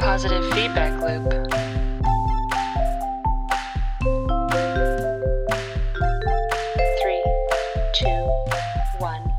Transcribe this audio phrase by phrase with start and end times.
[0.00, 1.30] Positive feedback loop.
[7.02, 7.22] Three,
[7.92, 8.08] two,
[8.98, 9.30] one.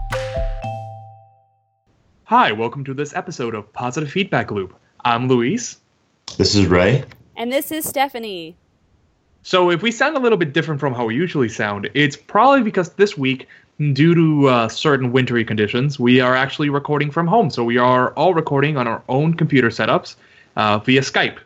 [2.26, 4.76] Hi, welcome to this episode of Positive Feedback Loop.
[5.04, 5.80] I'm Luis.
[6.38, 7.06] This is Ray.
[7.36, 8.56] And this is Stephanie.
[9.42, 12.62] So, if we sound a little bit different from how we usually sound, it's probably
[12.62, 13.48] because this week,
[13.80, 17.50] due to uh, certain wintry conditions, we are actually recording from home.
[17.50, 20.18] So, we are all recording on our own computer setups
[20.56, 21.38] uh, via Skype.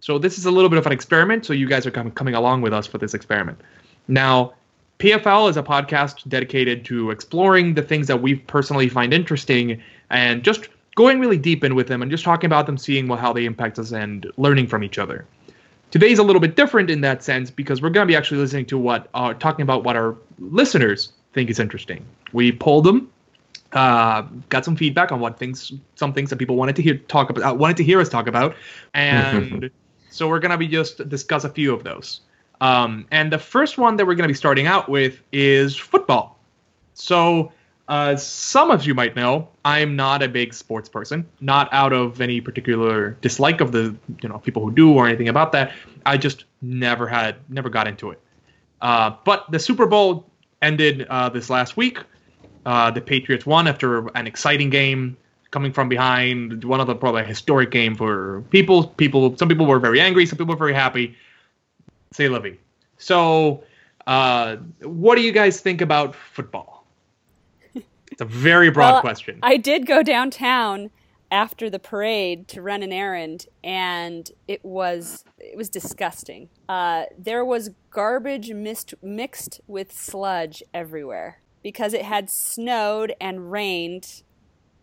[0.00, 1.44] So, this is a little bit of an experiment.
[1.44, 3.60] So, you guys are com- coming along with us for this experiment.
[4.08, 4.54] Now,
[4.98, 9.80] PFL is a podcast dedicated to exploring the things that we personally find interesting
[10.10, 13.18] and just going really deep in with them and just talking about them, seeing well,
[13.18, 15.24] how they impact us, and learning from each other.
[15.90, 18.66] Today's a little bit different in that sense because we're going to be actually listening
[18.66, 22.04] to what, uh, talking about what our listeners think is interesting.
[22.32, 23.10] We polled them,
[23.72, 27.30] uh, got some feedback on what things, some things that people wanted to hear talk
[27.30, 28.54] about, uh, wanted to hear us talk about,
[28.94, 29.70] and
[30.10, 32.20] so we're going to be just discuss a few of those.
[32.60, 36.38] Um, and the first one that we're going to be starting out with is football.
[36.94, 37.52] So,
[37.88, 42.20] uh, some of you might know I'm not a big sports person, not out of
[42.20, 45.72] any particular dislike of the you know people who do or anything about that.
[46.06, 48.20] I just never had, never got into it.
[48.80, 50.30] Uh, but the Super Bowl
[50.62, 51.98] ended uh, this last week.
[52.66, 55.16] Uh, the Patriots won after an exciting game,
[55.50, 56.64] coming from behind.
[56.64, 58.88] One of the probably historic game for people.
[58.88, 61.16] People, some people were very angry, some people were very happy.
[62.12, 62.58] Say Livy.
[62.98, 63.64] So,
[64.06, 66.84] uh, what do you guys think about football?
[68.12, 69.38] It's a very broad Well, question.
[69.42, 70.90] I did go downtown
[71.30, 76.48] after the parade to run an errand, and it was it was disgusting.
[76.68, 84.22] Uh, there was garbage mixed mixed with sludge everywhere because it had snowed and rained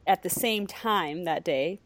[0.05, 1.79] at the same time that day.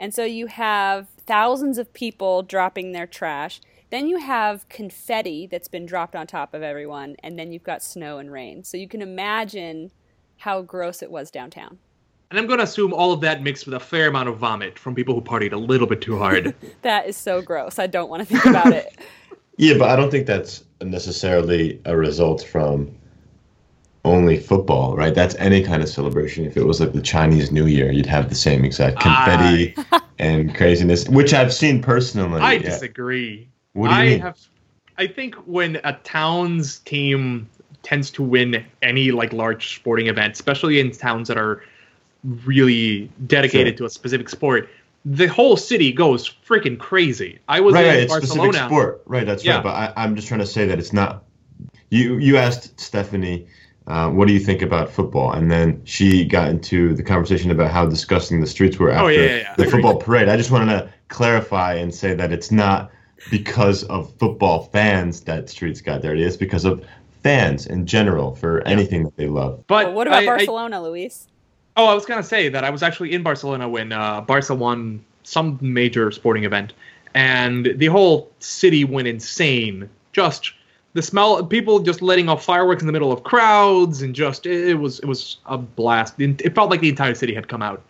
[0.00, 3.60] And so you have thousands of people dropping their trash.
[3.90, 7.82] Then you have confetti that's been dropped on top of everyone, and then you've got
[7.82, 8.62] snow and rain.
[8.62, 9.90] So you can imagine
[10.36, 11.78] how gross it was downtown.
[12.30, 14.78] and I'm going to assume all of that mixed with a fair amount of vomit
[14.78, 16.54] from people who partied a little bit too hard.
[16.82, 17.78] That is so gross.
[17.78, 18.94] I don't want to think about it.
[19.60, 22.94] Yeah, but I don't think that's necessarily a result from
[24.08, 25.14] only football, right?
[25.14, 26.44] That's any kind of celebration.
[26.44, 29.74] If it was like the Chinese New Year, you'd have the same exact confetti
[30.18, 32.40] and craziness, which I've seen personally.
[32.40, 32.58] I yeah.
[32.60, 33.48] disagree.
[33.72, 34.20] What do you I mean?
[34.20, 34.38] have
[34.98, 37.48] I think when a town's team
[37.84, 41.62] tends to win any like large sporting event, especially in towns that are
[42.44, 43.78] really dedicated Sure.
[43.78, 44.68] to a specific sport,
[45.04, 47.38] the whole city goes freaking crazy.
[47.48, 49.02] I was right, in right, it's a specific sport.
[49.06, 49.54] Right, that's Yeah.
[49.54, 49.62] right.
[49.62, 51.24] But I, I'm just trying to say that it's not.
[51.90, 53.46] You you asked Stephanie,
[53.88, 57.70] uh, what do you think about football, and then she got into the conversation about
[57.70, 59.54] how disgusting the streets were after Oh, yeah, yeah, yeah.
[59.56, 60.28] the football parade.
[60.28, 62.90] I just wanted to clarify and say that it's not
[63.30, 66.22] because of football fans that streets got dirty.
[66.22, 66.84] It's because of
[67.22, 69.64] fans in general for anything that they love.
[69.66, 71.26] But Well, what about I- I- Barcelona, Luis?
[71.76, 75.02] Oh, I was gonna say that I was actually in Barcelona when uh, Barca won
[75.22, 76.72] some major sporting event,
[77.14, 79.88] and the whole city went insane.
[80.12, 80.52] Just
[80.94, 84.68] the smell, people just letting off fireworks in the middle of crowds, and just it,
[84.70, 86.14] it was it was a blast.
[86.18, 87.82] It felt like the entire city had come out,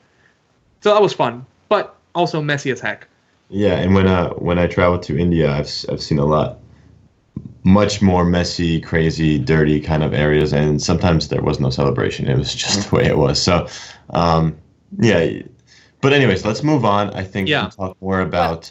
[0.80, 3.06] so that was fun, but also messy as heck.
[3.50, 6.58] Yeah, and when uh when I traveled to India, I've I've seen a lot
[7.64, 12.26] much more messy, crazy, dirty kind of areas, and sometimes there was no celebration.
[12.28, 13.40] It was just the way it was.
[13.40, 13.66] So,
[14.10, 14.56] um,
[14.98, 15.42] yeah.
[16.00, 17.10] But anyways, let's move on.
[17.10, 17.68] I think Yeah.
[17.70, 18.70] talk more about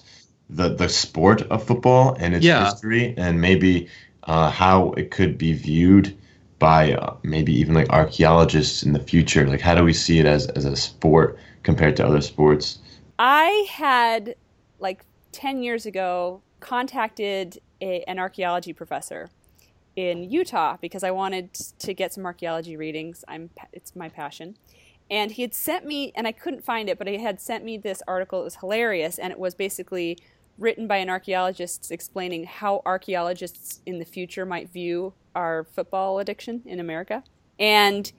[0.49, 2.65] the the sport of football and its Yeah.
[2.65, 3.89] history, and maybe
[4.27, 6.15] uh, how it could be viewed
[6.59, 9.47] by uh, maybe even like archaeologists in the future.
[9.47, 12.79] Like, how do we see it as as a sport compared to other sports?
[13.19, 14.35] I had,
[14.79, 19.29] like 10 years ago, contacted a, an archaeology professor
[19.95, 23.23] in Utah because I wanted to get some archaeology readings.
[23.27, 24.57] I'm it's my passion.
[25.09, 27.77] And he had sent me and I couldn't find it, but he had sent me
[27.77, 28.41] this article.
[28.41, 30.17] It was hilarious and it was basically
[30.57, 36.61] written by an archaeologist explaining how archaeologists in the future might view our football addiction
[36.65, 37.23] in America.
[37.59, 38.11] And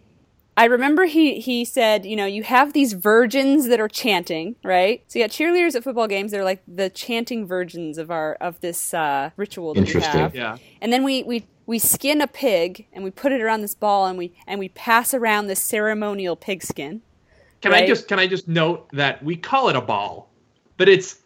[0.57, 5.05] I remember he he said, you know, you have these virgins that are chanting, right?
[5.07, 6.33] So you got cheerleaders at football games.
[6.33, 10.21] They're like the chanting virgins of our of this uh, ritual that we Interesting.
[10.21, 10.35] have.
[10.35, 10.57] Yeah.
[10.81, 14.07] And then we, we we skin a pig and we put it around this ball
[14.07, 17.03] and we and we pass around this ceremonial pig skin.
[17.61, 20.29] Can I just can I just note that we call it a ball,
[20.77, 21.19] but it's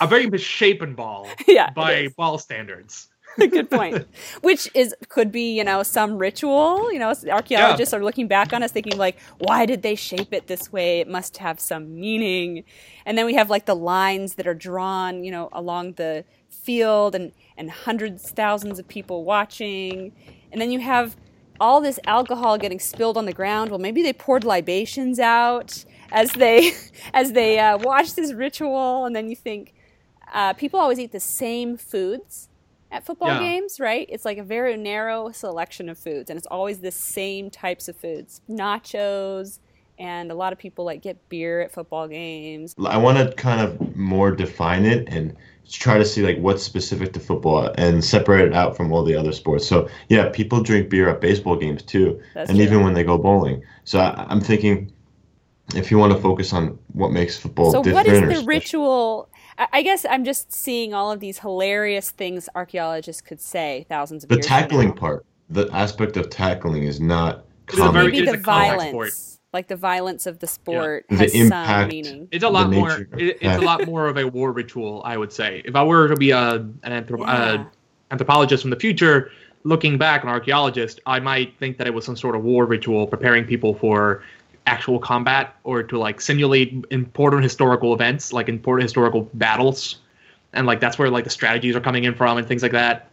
[0.00, 3.08] a very misshapen ball Yeah, by ball standards.
[3.38, 4.06] Good point.
[4.40, 6.92] Which is could be, you know, some ritual.
[6.92, 10.48] You know, archaeologists are looking back on us thinking like, why did they shape it
[10.48, 11.00] this way?
[11.00, 12.64] It must have some meaning.
[13.06, 17.14] And then we have like the lines that are drawn, you know, along the field
[17.14, 20.12] and and hundreds thousands of people watching.
[20.50, 21.16] And then you have
[21.60, 23.70] all this alcohol getting spilled on the ground.
[23.70, 26.72] Well, maybe they poured libations out as they
[27.14, 29.74] as they uh, watch this ritual, and then you think
[30.32, 32.48] uh, people always eat the same foods
[32.90, 33.40] at football Yeah.
[33.40, 34.06] games, right?
[34.08, 37.96] It's like a very narrow selection of foods, and it's always the same types of
[37.96, 39.58] foods: nachos,
[39.98, 42.74] and a lot of people like get beer at football games.
[42.84, 45.36] I want to kind of more define it and
[45.70, 49.14] try to see like what's specific to football and separate it out from all the
[49.14, 49.66] other sports.
[49.66, 52.66] So yeah, people drink beer at baseball games too, That's and true.
[52.66, 53.62] even when they go bowling.
[53.84, 54.92] So I, I'm thinking
[55.74, 59.28] if you want to focus on what makes football So, different what is the ritual?
[59.58, 64.22] I I guess I'm just seeing all of these hilarious things archaeologists could say thousands
[64.24, 64.94] of the years from tackling now.
[64.94, 67.92] part, the aspect of tackling is not It is common.
[67.94, 68.44] very- Maybe the a sport.
[68.44, 71.90] violence, like the violence of the sport, The has some impact.
[71.92, 72.28] meaning.
[72.30, 72.92] It's a lot more.
[72.92, 75.62] of It, it's a lot more of a war ritual, I would say.
[75.64, 77.32] If I were to be a an anthrop- Yeah.
[77.32, 77.64] uh,
[78.12, 79.32] anthropologist from the future,
[79.64, 83.08] looking back, an archaeologist, I might think that it was some sort of war ritual,
[83.08, 84.22] preparing people for
[84.68, 89.98] actual combat or to like simulate important historical events, like important historical battles,
[90.52, 93.10] and like that's where like the strategies are coming in from and things like that.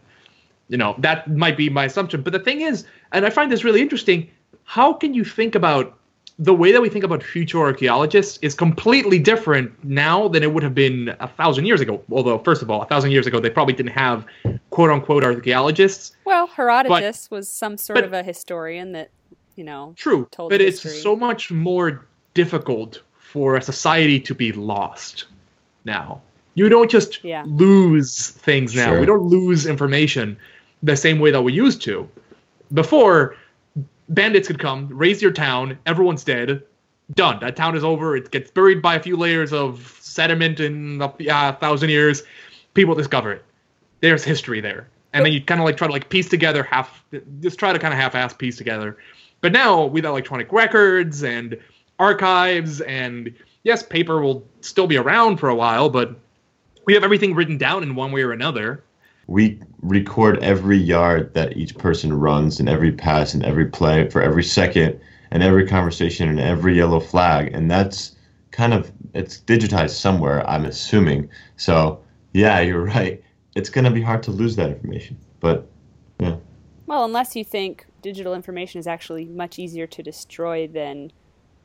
[0.68, 2.22] You know, that might be my assumption.
[2.22, 4.30] But the thing is, and I find this really interesting,
[4.64, 5.96] how can you think about
[6.38, 10.62] the way that we think about future archaeologists is completely different now than it would
[10.62, 12.02] have been a thousand years ago.
[12.10, 14.26] Although, first of all, a thousand years ago, they probably didn't have
[14.70, 16.12] quote unquote archaeologists.
[16.26, 19.10] Well, Herodotus was some sort but- of a historian that,
[19.56, 20.28] you know, True.
[20.30, 21.00] Told but it's history.
[21.00, 22.04] so much more
[22.34, 25.24] difficult for a society to be lost
[25.86, 26.20] now.
[26.54, 27.44] You don't just Yeah.
[27.46, 28.88] lose things now.
[28.90, 29.00] Sure.
[29.00, 30.36] We don't lose information
[30.82, 32.06] the same way that we used to.
[32.74, 33.36] Before,
[34.08, 36.62] bandits could come, raze your town, everyone's dead,
[37.14, 37.38] done.
[37.40, 38.16] That town is over.
[38.16, 42.22] It gets buried by a few layers of sediment in a uh, thousand years.
[42.74, 43.44] People discover it.
[44.00, 47.04] There's history there, and then you kind of like try to like piece together half,
[47.40, 48.98] just try to kind of half-ass piece together.
[49.40, 51.58] But now with electronic records and
[51.98, 56.14] archives, and yes, paper will still be around for a while, but
[56.84, 58.82] we have everything written down in one way or another.
[59.26, 64.22] We record every yard that each person runs and every pass and every play for
[64.22, 65.00] every second
[65.30, 67.52] and every conversation and every yellow flag.
[67.52, 68.14] And that's
[68.50, 71.28] kind of it's digitized somewhere i'm assuming.
[71.56, 72.00] So
[72.32, 73.22] yeah you're right.
[73.54, 75.68] It's going to be hard to lose that information but
[76.18, 76.36] yeah.
[76.86, 81.12] Well, unless you think digital information is actually much easier to destroy than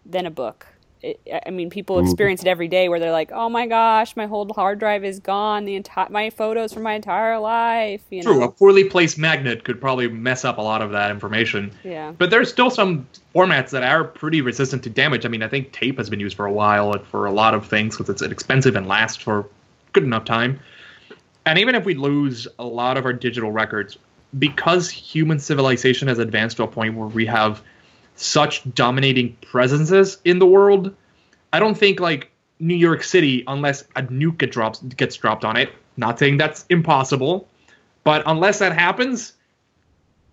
[0.06, 0.68] than a book.
[1.01, 4.27] It, I mean, people experience it every day where they're like, "Oh my gosh, my
[4.27, 5.65] whole hard drive is gone.
[5.65, 9.63] The entire my photos from my entire life." You True, know, a poorly placed magnet
[9.63, 11.71] could probably mess up a lot of that information.
[11.83, 12.12] yeah.
[12.18, 15.25] But there's still some formats that are pretty resistant to damage.
[15.25, 17.65] I mean, I think tape has been used for a while for a lot of
[17.65, 19.47] things because it's inexpensive and lasts for
[19.94, 20.59] good enough time.
[21.45, 23.97] And even if we lose a lot of our digital records,
[24.38, 27.63] because human civilization has advanced to a point where we have
[28.21, 30.94] such dominating presences in the world,
[31.53, 35.57] I don't think like New York City, unless a nuke get drops, gets dropped on
[35.57, 35.71] it.
[35.97, 37.47] Not saying that's impossible,
[38.03, 39.33] but unless that happens,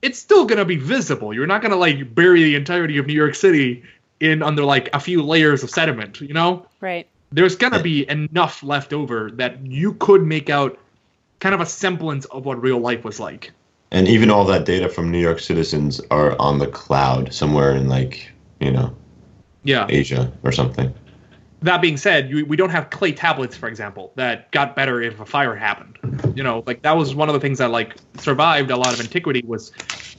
[0.02, 1.34] it's still gonna be visible.
[1.34, 3.82] You're not gonna like bury the entirety of New York City
[4.20, 6.20] in under like a few layers of sediment.
[6.20, 7.06] You know, Right.
[7.32, 10.78] there's gonna be enough left over that you could make out
[11.40, 13.52] kind of a semblance of what real life was like.
[13.90, 17.88] And even all that data from new york citizens are on the cloud somewhere in
[17.88, 18.30] like
[18.60, 18.94] you know
[19.64, 19.86] Yeah.
[19.88, 20.92] asia or something
[21.62, 25.18] That being said, you, we don't have clay tablets, for example, that got better if
[25.18, 25.98] a fire happened.
[26.36, 29.00] You know, like that was one of the things that like survived a lot of
[29.00, 29.72] antiquity was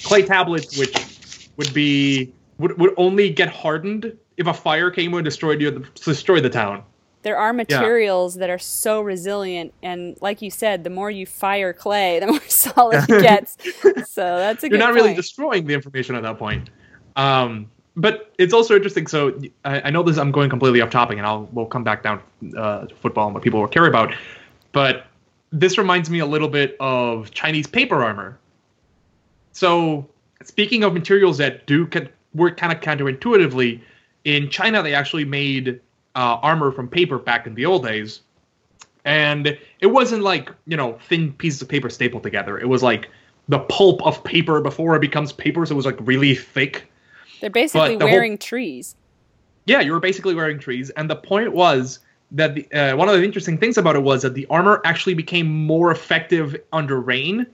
[0.03, 1.07] clay tablets, which
[1.55, 6.43] would be would, would only get hardened if a fire came and destroyed you, destroyed
[6.43, 6.83] the town.
[7.21, 11.73] There are materials that are so resilient, and like you said, the more you fire
[11.73, 13.57] clay, the more solid it gets.
[14.09, 16.69] so that's a good You're not really destroying the information at that point.
[17.15, 19.07] Um, but it's also interesting.
[19.07, 20.17] So I, I know this.
[20.17, 22.21] I'm going completely off topic, and I'll we'll come back down
[22.57, 24.13] uh, to football and what people care about.
[24.71, 25.07] But
[25.51, 28.38] this reminds me a little bit of Chinese paper armor.
[29.51, 30.07] So
[30.43, 33.81] speaking of materials that do can, work kind of counterintuitively,
[34.23, 35.81] in China they actually made
[36.19, 38.21] uh, armor from paper back in the old days,
[39.05, 42.59] and it wasn't like you know thin pieces of paper stapled together.
[42.59, 43.09] It was like
[43.47, 46.91] the pulp of paper before it becomes paper, so it was like really thick.
[47.39, 48.97] They're basically the whole- wearing trees.
[49.65, 51.99] Yeah, you were basically wearing trees, and the point was
[52.31, 55.13] that the, uh, one of the interesting things about it was that the armor actually
[55.13, 57.47] became more effective under rain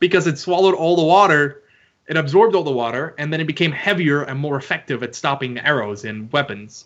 [0.00, 1.62] because it swallowed all the water,
[2.08, 5.58] it absorbed all the water, and then it became heavier and more effective at stopping
[5.60, 6.84] arrows and weapons.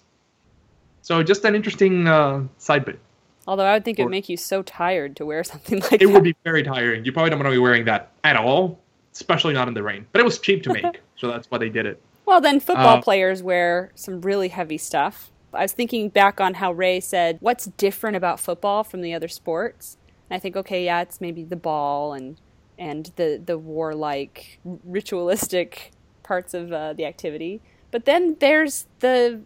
[1.02, 2.98] So just an interesting uh, side bit.
[3.46, 6.00] Although I would think it would make you so tired to wear something like It
[6.00, 6.08] that.
[6.10, 7.04] would be very tiring.
[7.04, 8.78] You probably don't want to be wearing that at all,
[9.12, 10.06] especially not in the rain.
[10.12, 12.00] But it was cheap to make, so that's why they did it.
[12.26, 15.30] Well, then football Uh, players wear some really heavy stuff.
[15.52, 19.26] I was thinking back on how Ray said, "What's different about football from the other
[19.26, 19.96] sports?"
[20.28, 22.36] And I think, okay, yeah, it's maybe the ball and
[22.78, 25.90] and the the warlike, ritualistic
[26.22, 27.60] parts of uh, the activity.
[27.90, 29.40] But then there's the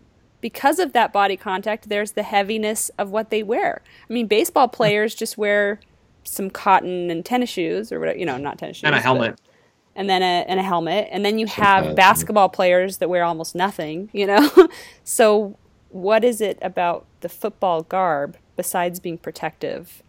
[0.44, 3.80] because of that body contact, there's the heaviness of what they wear.
[4.10, 5.80] I mean, baseball players just wear
[6.22, 9.02] some cotton and tennis shoes or whatever, you know, not tennis shoes, And a but-
[9.02, 9.40] helmet.
[9.96, 13.54] and then a and a helmet, and then you have basketball players that wear almost
[13.54, 14.50] nothing, you know.
[15.04, 15.56] so,
[15.88, 20.02] what is it about the football garb besides being protective?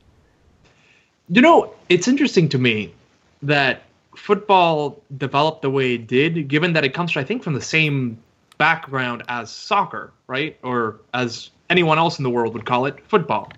[1.29, 2.93] You know, it's interesting to me
[3.41, 3.83] that
[4.17, 8.17] football developed the way it did, given that it comes, I think, from the same
[8.57, 10.57] background as soccer, right?
[10.63, 13.51] Or as anyone else in the world would call it, football.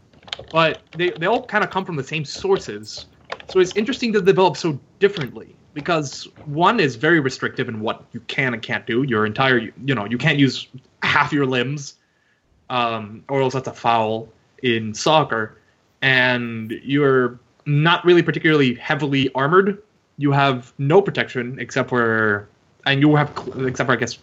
[0.51, 3.07] But they, they all kind of come from the same sources.
[3.49, 8.19] So it's interesting to develop so differently because one is very restrictive in what you
[8.21, 9.03] can and can't do.
[9.03, 10.67] Your entire, you know, you can't use
[11.03, 11.95] half your limbs,
[12.69, 14.29] um, or else that's a foul
[14.63, 15.57] in soccer.
[16.01, 19.81] And you're not really particularly heavily armored.
[20.17, 22.47] You have no protection except for,
[22.85, 24.17] and you have except for I guess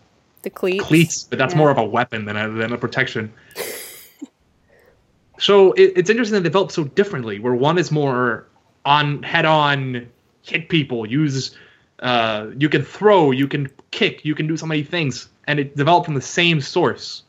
[0.45, 0.85] The cleats.
[0.85, 1.59] cleats, but that's Yeah.
[1.59, 3.33] more of a weapon than a, than a protection.
[5.39, 8.47] so it, it's interesting they develop so differently, where one is more
[8.85, 10.07] on head on,
[10.43, 11.57] hit people, use,
[12.01, 15.77] uh, you can throw, you can kick, you can do so many things, and it
[15.77, 17.23] developed from the same source.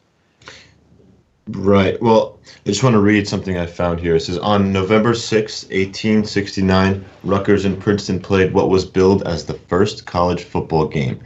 [1.50, 2.02] Right.
[2.02, 4.16] Well, I just want to read something I found here.
[4.16, 9.54] It says on November 6, 1869, Rutgers and Princeton played what was billed as the
[9.54, 11.20] first college football game.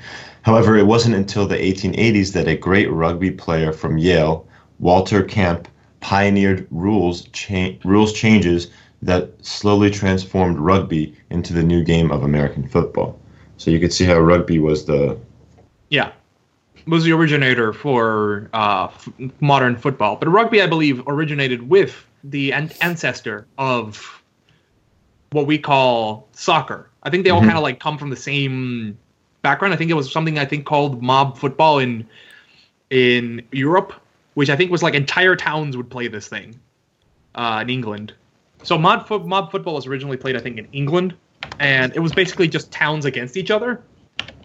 [0.44, 4.46] However, it wasn't until the 1880s that a great rugby player from Yale,
[4.80, 5.68] Walter Camp,
[6.00, 8.68] pioneered rules cha- rules changes
[9.02, 13.18] that slowly transformed rugby into the new game of American football.
[13.58, 15.18] So you could see how rugby was the
[15.90, 16.12] Yeah,
[16.88, 19.10] was the originator for uh, f-
[19.42, 20.16] modern football.
[20.16, 24.22] But rugby, I believe, originated with the an- ancestor of
[25.32, 26.90] what we call soccer.
[27.04, 27.46] I think they all Mhm.
[27.46, 28.98] kind of like come from the same
[29.42, 29.74] background.
[29.74, 32.08] I think it was something I think called mob football in
[32.90, 33.94] in Europe,
[34.34, 36.60] which I think was like entire towns would play this thing
[37.36, 38.14] uh, in England.
[38.64, 41.16] So mob fo- mob football was originally played, I think, in England,
[41.60, 43.82] and it was basically just towns against each other.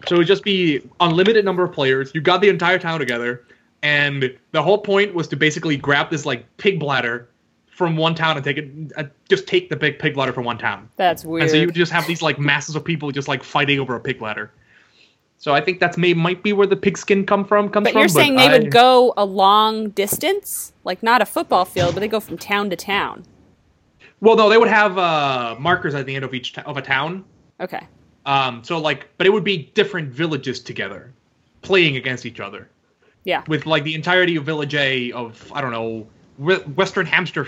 [0.07, 2.11] So it would just be unlimited number of players.
[2.13, 3.45] You got the entire town together,
[3.81, 7.29] and the whole point was to basically grab this like pig bladder
[7.75, 10.57] from one town and take it, uh, just take the big pig bladder from one
[10.57, 10.89] town.
[10.95, 11.43] That's weird.
[11.43, 13.95] And so you would just have these like masses of people just like fighting over
[13.95, 14.51] a pig bladder.
[15.37, 17.99] So I think that's may might be where the pigskin come from comes but from.
[17.99, 21.99] you're saying they I- would go a long distance, like not a football field, but
[21.99, 23.23] they go from town to town.
[24.21, 26.81] Well, no, they would have uh, markers at the end of each t- of a
[26.81, 27.25] town.
[27.59, 27.85] Okay.
[28.25, 31.13] Um, so like, but it would be different villages together,
[31.61, 32.69] playing against each other.
[33.23, 33.43] Yeah.
[33.47, 37.45] With like the entirety of Village A of I don't know Western Hampshire.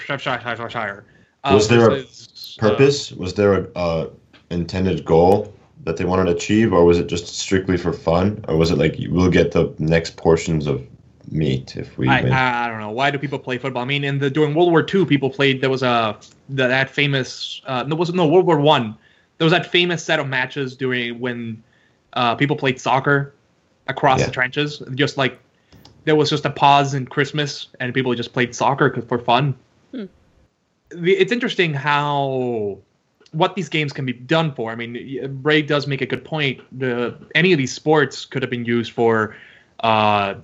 [1.43, 3.11] Uh, Was there a versus, uh, purpose?
[3.11, 4.09] was there a uh,
[4.49, 5.53] intended goal
[5.87, 8.77] that they wanted to achieve, or was it just strictly for fun, or was it
[8.77, 10.85] like we'll get the next portions of
[11.31, 12.19] meat if we I.
[12.21, 13.81] I I don't know why do people play football.
[13.81, 15.61] I mean, in the during World War II, people played.
[15.61, 16.17] There was a
[16.49, 17.61] the, that famous.
[17.65, 18.95] Uh, no, was no World War One.
[19.37, 21.63] There was that famous set of matches during when
[22.13, 23.33] uh, people played soccer
[23.87, 24.25] across Yeah.
[24.27, 24.81] the trenches.
[24.95, 25.39] Just like
[26.05, 29.55] there was just a pause in Christmas, and people just played soccer 'cause- for fun.
[29.91, 30.05] Hmm.
[30.89, 32.79] The, it's interesting how
[33.37, 34.71] what these games can be done for.
[34.71, 36.59] I mean, Ray does make a good point.
[36.77, 39.35] The any of these sports could have been used for
[39.81, 40.35] uh,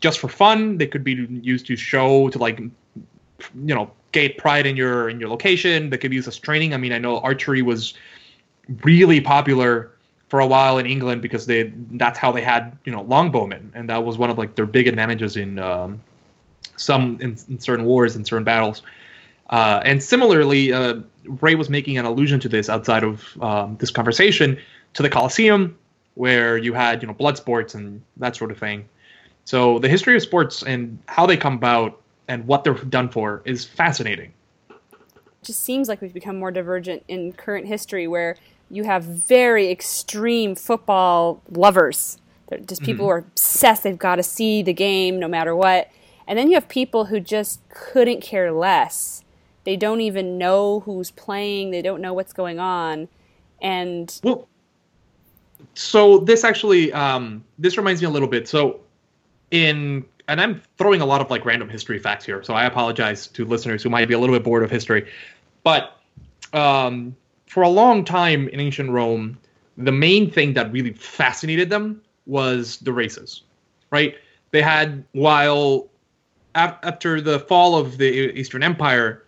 [0.00, 0.78] just for fun.
[0.78, 5.20] They could be used to show to like you know get pride in your in
[5.20, 5.90] your location.
[5.90, 6.74] They could be used as training.
[6.74, 7.94] I mean, I know archery was
[8.82, 9.92] really popular
[10.28, 13.88] for a while in England because they that's how they had you know longbowmen, and
[13.88, 16.00] that was one of like their big advantages in um,
[16.76, 18.82] some in, in certain wars and certain battles.
[19.50, 23.90] Uh, and similarly, uh, Ray was making an allusion to this outside of um, this
[23.90, 24.58] conversation
[24.94, 25.76] to the Colosseum,
[26.14, 28.88] where you had you know blood sports and that sort of thing.
[29.44, 33.42] So the history of sports and how they come about and what they're done for
[33.44, 34.32] is fascinating.
[35.42, 38.36] just seems like we've become more divergent in current history where
[38.70, 42.18] you have very extreme football lovers.
[42.48, 43.82] They're just people who are obsessed.
[43.82, 45.90] They've got to see the game no matter what.
[46.26, 49.21] And then you have people who just couldn't care less.
[49.64, 51.70] They don't even know who's playing.
[51.70, 53.08] They don't know what's going on.
[53.60, 54.48] And Well,
[55.74, 58.48] so this actually um, this reminds me a little bit.
[58.48, 58.80] So
[59.50, 63.26] in and I'm throwing a lot of like random history facts here, so I apologize
[63.28, 65.08] to listeners who might be a little bit bored of history.
[65.62, 65.96] But
[66.52, 67.16] um,
[67.46, 69.38] for a long time in ancient Rome,
[69.76, 73.42] the main thing that really fascinated them was the races,
[73.90, 74.16] right?
[74.50, 75.88] They had while
[76.54, 79.24] after the fall of the Eastern Empire,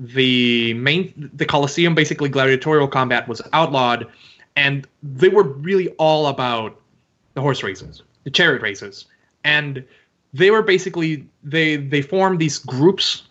[0.00, 4.06] the main the Colosseum basically gladiatorial combat was outlawed,
[4.56, 6.80] and they were really all about
[7.34, 9.04] the horse races, the chariot races,
[9.44, 9.84] and
[10.32, 13.24] they were basically they they formed these groups,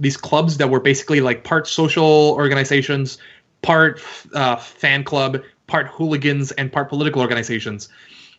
[0.00, 3.18] these clubs that were basically like part social organizations,
[3.62, 4.02] part
[4.34, 7.88] uh, fan club, part hooligans, and part political organizations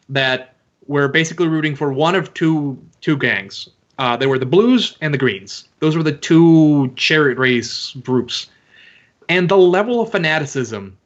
[0.09, 0.55] that
[0.87, 3.69] were basically rooting for one of two two gangs.
[3.97, 5.67] Uh, they were the Blues and the Greens.
[5.79, 8.47] Those were the two chariot race groups,
[9.29, 10.97] and the level of fanaticism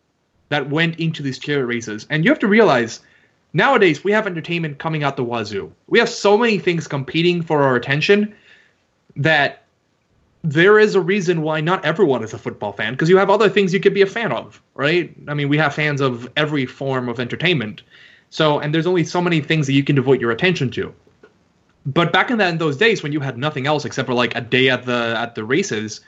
[0.50, 2.05] that went into these chariot races.
[2.10, 3.00] And you have to realize
[3.53, 5.71] nowadays we have entertainment coming out the wazoo.
[5.88, 8.36] We have so many things competing for our attention
[9.15, 9.63] that
[10.43, 13.50] there is a reason why not everyone is a football fan because you have other
[13.50, 15.15] things you could be a fan of, right?
[15.27, 17.83] I mean, we have fans of every form of entertainment.
[18.29, 20.93] So, and there's only so many things that you can devote your attention to.
[21.85, 24.35] But back in that in those days when you had nothing else except for like
[24.35, 26.01] a day at the at the races,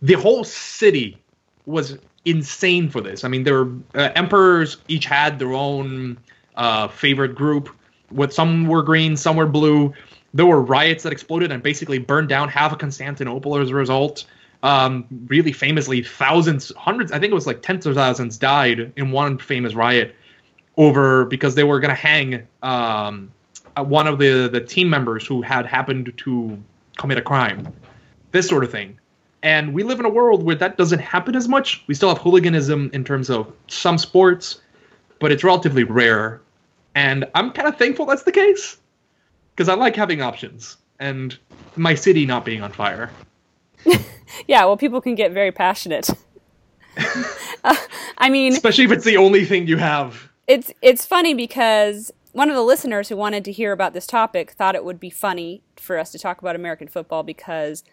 [0.00, 1.18] the whole city
[1.66, 3.24] was insane for this.
[3.24, 6.18] I mean, there were uh, emperors each had their own
[6.56, 7.68] uh, favorite group.
[8.10, 9.92] With some were green, some were blue.
[10.34, 14.24] There were riots that exploded and basically burned down half of Constantinople as a result.
[14.62, 19.10] Um, really famously, thousands, hundreds, I think it was like tens of thousands died in
[19.10, 20.14] one famous riot
[20.76, 23.32] over because they were going to hang um,
[23.76, 26.62] one of the, the team members who had happened to
[26.98, 27.72] commit a crime.
[28.32, 28.98] This sort of thing.
[29.42, 31.82] And we live in a world where that doesn't happen as much.
[31.86, 34.60] We still have hooliganism in terms of some sports,
[35.18, 36.40] but it's relatively rare.
[36.94, 38.76] And I'm kind of thankful that's the case
[39.54, 41.36] because I like having options and
[41.74, 43.10] my city not being on fire.
[44.46, 46.08] yeah, well, people can get very passionate.
[47.64, 47.76] uh,
[48.18, 50.30] I mean, especially if it's the only thing you have.
[50.46, 54.52] It's it's funny because one of the listeners who wanted to hear about this topic
[54.52, 57.84] thought it would be funny for us to talk about American football because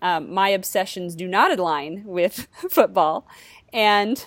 [0.00, 3.26] um, my obsessions do not align with football.
[3.72, 4.26] And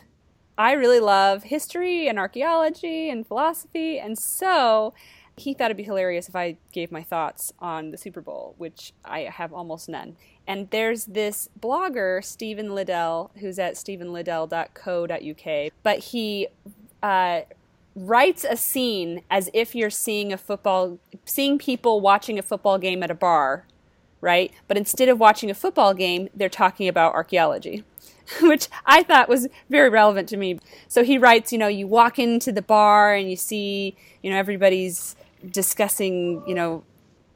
[0.57, 3.99] I really love history and archaeology and philosophy.
[3.99, 4.93] And so
[5.37, 8.93] he thought it'd be hilarious if I gave my thoughts on the Super Bowl, which
[9.03, 10.15] I have almost none.
[10.47, 16.47] And there's this blogger, Stephen Liddell, who's at stephenliddell.co.uk, but he
[17.03, 17.41] uh,
[17.95, 23.01] writes a scene as if you're seeing a football, seeing people watching a football game
[23.03, 23.65] at a bar,
[24.19, 24.51] right?
[24.67, 27.83] But instead of watching a football game, they're talking about archaeology.
[28.41, 30.59] Which I thought was very relevant to me.
[30.87, 34.37] So he writes, you know, you walk into the bar and you see, you know,
[34.37, 35.15] everybody's
[35.51, 36.83] discussing, you know,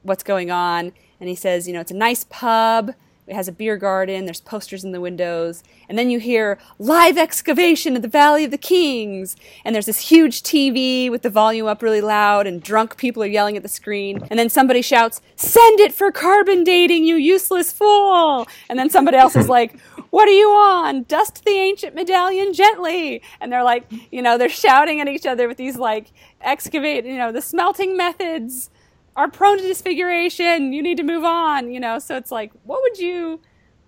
[0.01, 0.91] what's going on.
[1.19, 2.93] And he says, you know, it's a nice pub.
[3.29, 4.25] It has a beer garden.
[4.25, 5.63] There's posters in the windows.
[5.87, 9.35] And then you hear live excavation of the Valley of the Kings.
[9.63, 13.27] And there's this huge TV with the volume up really loud and drunk people are
[13.27, 14.27] yelling at the screen.
[14.31, 18.47] And then somebody shouts, send it for carbon dating, you useless fool.
[18.67, 21.03] And then somebody else is like, what are you on?
[21.03, 23.21] Dust the ancient medallion gently.
[23.39, 26.11] And they're like, you know, they're shouting at each other with these like
[26.41, 28.71] excavate, you know, the smelting methods
[29.15, 30.73] are prone to disfiguration.
[30.73, 31.99] You need to move on, you know.
[31.99, 33.41] So it's like, what would you,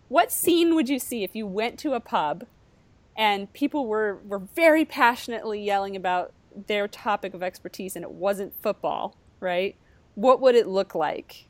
[0.09, 2.45] what scene would you see if you went to a pub
[3.15, 6.33] and people were, were very passionately yelling about
[6.67, 9.75] their topic of expertise and it wasn't football, right?
[10.15, 11.47] What would it look like?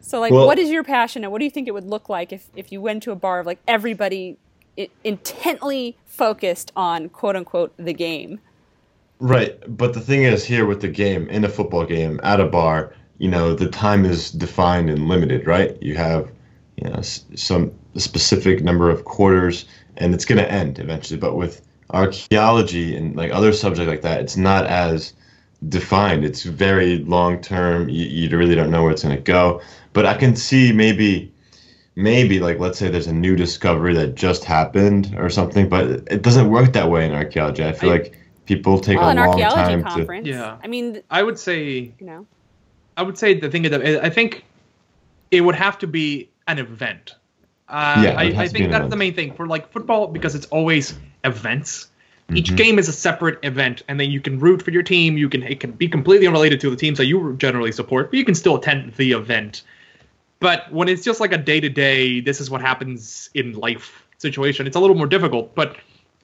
[0.00, 2.08] So, like, well, what is your passion and what do you think it would look
[2.08, 4.36] like if, if you went to a bar of like everybody
[4.76, 8.40] it, intently focused on quote unquote the game?
[9.22, 12.44] Right, but the thing is, here with the game, in a football game, at a
[12.44, 15.80] bar, you know, the time is defined and limited, right?
[15.80, 16.28] You have,
[16.76, 19.64] you know, some specific number of quarters,
[19.96, 21.20] and it's going to end eventually.
[21.20, 25.12] But with archaeology and like other subjects like that, it's not as
[25.68, 26.24] defined.
[26.24, 27.88] It's very long term.
[27.88, 29.62] You, you really don't know where it's going to go.
[29.92, 31.32] But I can see maybe,
[31.94, 36.22] maybe like let's say there's a new discovery that just happened or something, but it
[36.22, 37.64] doesn't work that way in archaeology.
[37.64, 40.26] I feel I, like people take well, a long time conference.
[40.26, 40.30] to.
[40.30, 42.26] Yeah, I mean, I would say, you know,
[42.96, 44.44] I would say the thing is that I think
[45.30, 47.14] it would have to be an event.
[47.68, 48.90] Uh, yeah, I, I think that's event.
[48.90, 51.88] the main thing for like football because it's always events.
[52.26, 52.36] Mm-hmm.
[52.36, 55.16] Each game is a separate event, and then you can root for your team.
[55.16, 58.18] You can it can be completely unrelated to the teams that you generally support, but
[58.18, 59.62] you can still attend the event.
[60.38, 64.04] But when it's just like a day to day, this is what happens in life
[64.18, 64.66] situation.
[64.66, 65.54] It's a little more difficult.
[65.54, 65.76] But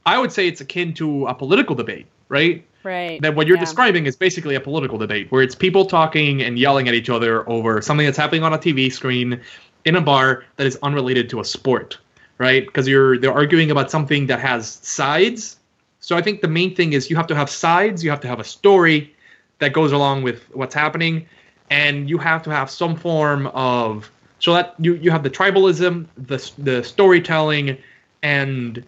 [0.08, 2.64] I would say it's akin to a political debate, right?
[2.82, 3.20] Right.
[3.20, 3.64] That what you're yeah.
[3.64, 7.46] describing is basically a political debate where it's people talking and yelling at each other
[7.46, 9.38] over something that's happening on a TV screen
[9.84, 11.98] in a bar that is unrelated to a sport,
[12.38, 12.64] right?
[12.64, 15.58] Because you're they're arguing about something that has sides.
[16.00, 18.28] So I think the main thing is you have to have sides, you have to
[18.28, 19.14] have a story
[19.58, 21.26] that goes along with what's happening,
[21.68, 26.06] and you have to have some form of so that you you have the tribalism,
[26.16, 27.76] the the storytelling,
[28.22, 28.82] and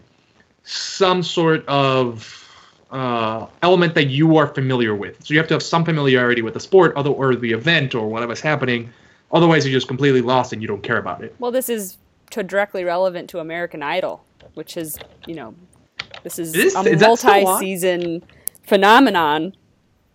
[0.64, 2.36] some sort of
[2.90, 5.24] uh, element that you are familiar with.
[5.24, 8.08] So you have to have some familiarity with the sport, other or the event or
[8.08, 8.90] whatever's happening.
[9.32, 11.34] Otherwise, you're just completely lost and you don't care about it.
[11.38, 11.98] Well, this is
[12.30, 15.54] to directly relevant to American Idol, which is, you know,
[16.24, 17.42] this is, Is- a is that still on?
[17.44, 18.24] multi-season
[18.64, 19.54] phenomenon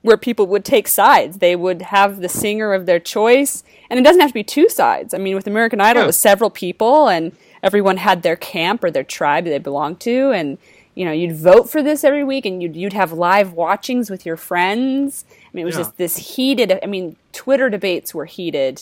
[0.02, 1.40] where people would take sides.
[1.40, 4.70] They would have the singer of their choice, and it doesn't have to be two
[4.70, 5.14] sides.
[5.14, 6.04] I mean, with American Idol, Yeah.
[6.04, 7.32] it was several people, and
[7.64, 10.58] everyone had their camp or their tribe they belonged to, and
[10.96, 14.26] you know, you'd vote for this every week, and you'd you'd have live watchings with
[14.26, 15.26] your friends.
[15.30, 15.82] I mean, it was Yeah.
[15.82, 16.80] just this heated.
[16.82, 18.82] I mean, Twitter debates were heated,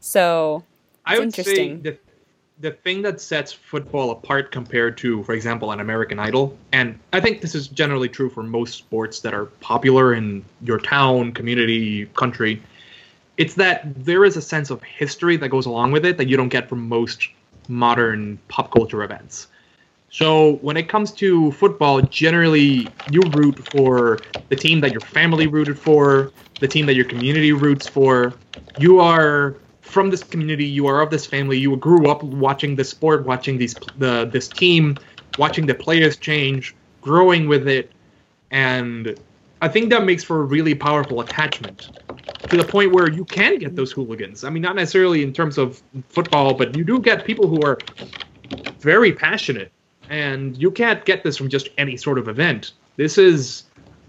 [0.00, 0.64] so
[1.04, 1.82] I would say interesting.
[1.82, 1.98] the
[2.60, 7.20] the thing that sets football apart compared to, for example, an American Idol, and I
[7.20, 12.06] think this is generally true for most sports that are popular in your town, community,
[12.16, 12.60] country.
[13.36, 16.36] It's that there is a sense of history that goes along with it that you
[16.36, 17.28] don't get from most
[17.68, 19.48] modern pop culture events.
[20.10, 25.46] So when it comes to football, generally you root for the team that your family
[25.46, 28.34] rooted for, the team that your community roots for.
[28.78, 31.58] You are from this community, you are of this family.
[31.58, 34.98] You grew up watching this sport, watching these the this team,
[35.38, 37.92] watching the players change, growing with it,
[38.50, 39.18] and
[39.60, 41.90] I think that makes for a really powerful attachment
[42.48, 44.44] to the point where you can get those hooligans.
[44.44, 47.78] I mean, not necessarily in terms of football, but you do get people who are
[48.80, 49.72] very passionate,
[50.08, 52.72] and you can't get this from just any sort of event.
[52.96, 53.64] This is,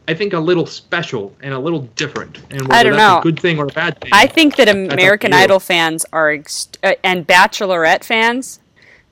[0.08, 2.38] I think, a little special and a little different.
[2.52, 3.20] And whether I don't that's know.
[3.20, 4.12] a good thing or a bad thing.
[4.14, 5.34] I think that American.
[5.34, 8.60] Idol fans are ex- uh, and Bachelorette fans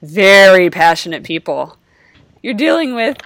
[0.02, 1.78] very passionate people.
[2.41, 3.17] You're dealing with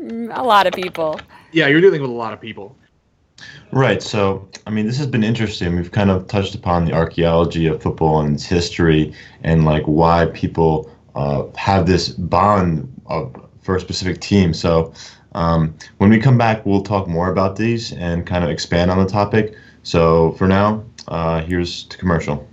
[0.00, 1.20] mm, a lot of people.
[1.52, 2.76] Yeah, you're dealing with a lot of people.
[3.72, 4.02] Right.
[4.02, 5.76] So, I mean, this has been interesting.
[5.76, 10.26] We've kind of touched upon the archaeology of football and its history, and like why
[10.26, 14.54] people uh, have this bond of, for a specific team.
[14.54, 14.92] So,
[15.32, 18.98] um, when we come back, we'll talk more about these and kind of expand on
[18.98, 19.54] the topic.
[19.82, 22.48] So, for now, uh, here's to commercial.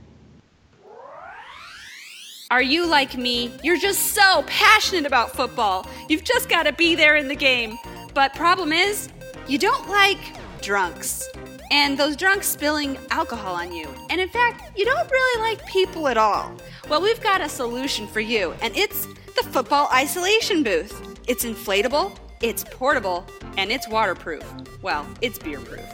[2.51, 3.51] Are you like me?
[3.63, 5.87] You're just so passionate about football.
[6.07, 7.79] You've just got to be there in the game.
[8.13, 9.09] But problem is,
[9.47, 10.19] you don't like
[10.61, 11.27] drunks.
[11.71, 13.89] And those drunks spilling alcohol on you.
[14.09, 16.55] And in fact, you don't really like people at all.
[16.87, 21.17] Well, we've got a solution for you, and it's the football isolation booth.
[21.27, 23.25] It's inflatable, it's portable,
[23.57, 24.43] and it's waterproof.
[24.83, 25.91] Well, it's beer proof.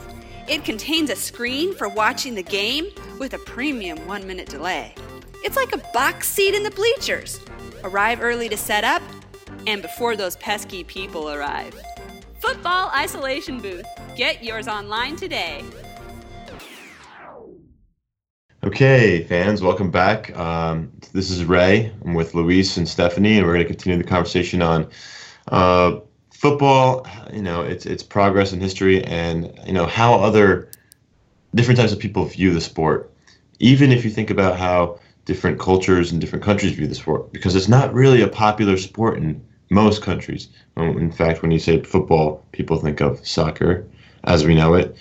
[0.50, 2.88] It contains a screen for watching the game
[3.20, 4.96] with a premium one minute delay.
[5.44, 7.40] It's like a box seat in the bleachers.
[7.84, 9.02] Arrive early to set up,
[9.68, 11.80] and before those pesky people arrive.
[12.40, 13.86] Football Isolation Booth.
[14.16, 15.64] Get yours online today.
[18.64, 20.36] Okay, fans, welcome back.
[20.38, 21.94] Um, this is Ray.
[22.04, 24.90] I'm with Luis and Stephanie, and we're going to continue the conversation on
[25.50, 26.00] uh,
[26.34, 27.06] football.
[27.34, 30.70] You know, its its progress in history, and you know how other
[31.56, 33.12] different types of people view the sport.
[33.60, 37.56] Even if you think about how different cultures and different countries view the sport, because
[37.56, 40.50] it's not really a popular sport in most countries.
[40.78, 43.86] Um, In fact, when you say football, people think of soccer
[44.24, 44.96] as we know it.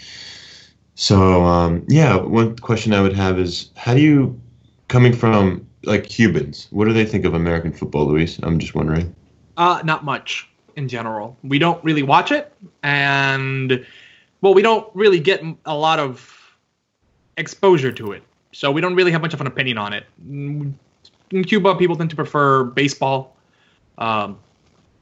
[0.94, 4.40] So um, yeah, one question I would have is, how do you,
[4.88, 8.38] coming from like Cubans, what do they think of American football, Luis?
[8.42, 9.14] I'm just wondering.
[9.56, 11.36] Uh, not much in general.
[11.42, 12.52] We don't really watch it,
[12.82, 13.84] and
[14.40, 16.56] well, we don't really get a lot of
[17.36, 20.04] exposure to it, so we don't really have much of an opinion on it.
[20.28, 20.74] Mm,
[21.30, 23.36] In Cuba, people tend to prefer baseball,
[23.98, 24.38] um,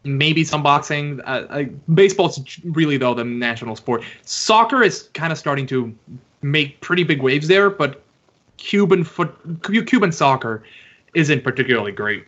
[0.07, 1.21] maybe some boxing.
[1.23, 1.63] Uh, uh,
[1.95, 4.03] baseball's really though the national sport.
[4.23, 5.95] Soccer is kind of starting to
[6.43, 8.03] make pretty big waves there, but
[8.57, 9.35] Cuban foot,
[9.87, 10.63] Cuban soccer
[11.15, 12.25] isn't particularly great.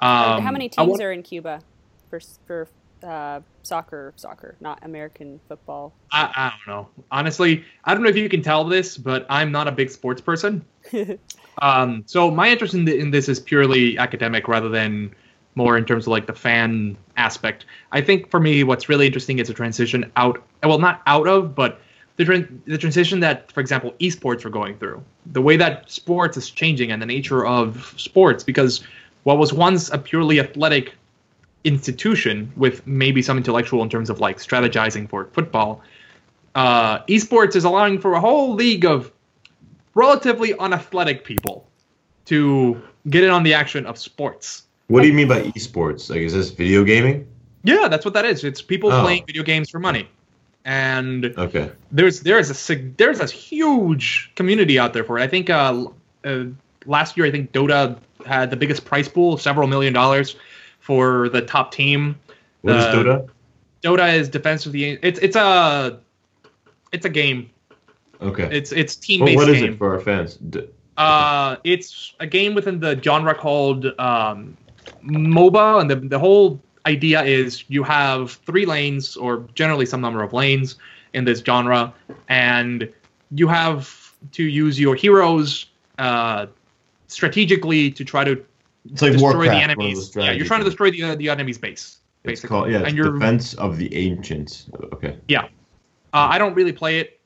[0.00, 1.60] Um, How many teams wa- are in Cuba
[2.08, 2.68] for for
[3.02, 4.12] uh, soccer?
[4.16, 5.92] Soccer, not American football.
[6.10, 6.88] I, I don't know.
[7.10, 10.20] Honestly, I don't know if you can tell this, but I'm not a big sports
[10.20, 10.64] person.
[11.62, 15.14] um, so my interest in, the, in this is purely academic rather than
[15.54, 17.66] more in terms of like the fan aspect.
[17.92, 20.42] I think for me, what's really interesting is a transition out.
[20.62, 21.80] Well, not out of, but
[22.16, 25.02] the tran- the transition that, for example, esports are going through.
[25.26, 28.82] The way that sports is changing and the nature of sports, because
[29.24, 30.94] what was once a purely athletic
[31.64, 35.82] institution with maybe some intellectual in terms of like strategizing for football.
[36.54, 39.12] Uh, esports is allowing for a whole league of
[39.94, 41.66] relatively unathletic people
[42.24, 44.64] to get in on the action of sports.
[44.90, 46.10] What do you mean by esports?
[46.10, 47.24] Like, is this video gaming?
[47.62, 48.42] Yeah, that's what that is.
[48.42, 49.02] It's people Oh.
[49.02, 50.08] playing video games for money.
[50.64, 51.70] And Okay.
[51.92, 55.22] there's there's a there's a huge community out there for it.
[55.22, 55.86] I think uh,
[56.24, 56.44] uh,
[56.86, 60.34] last year I think Dota had the biggest prize pool, several million dollars
[60.80, 62.16] for the top team.
[62.62, 63.28] What is Uh, Dota?
[63.82, 65.98] Dota is defense of the it's it's a
[66.92, 67.48] it's a game.
[68.20, 68.48] Okay.
[68.50, 69.72] It's it's team Well, based what is game.
[69.74, 70.34] it for our fans?
[70.34, 70.66] D-
[70.98, 74.54] Uh, it's a game within the genre called um,
[75.04, 80.22] MOBA, and the, the whole idea is you have three lanes, or generally some number
[80.22, 80.76] of lanes
[81.12, 81.92] in this genre,
[82.28, 82.90] and
[83.32, 85.66] you have to use your heroes
[85.98, 86.46] uh,
[87.06, 88.44] strategically to try to
[88.90, 89.50] it's like destroy Warcraft.
[89.50, 90.10] the enemies.
[90.10, 92.40] those Yeah, you're trying to destroy the, uh, the enemy's base, things.
[92.40, 94.66] It's called yeah, and you're Defense of the Ancients.
[94.94, 95.18] Okay.
[96.12, 97.19] Uh, I don't really play it,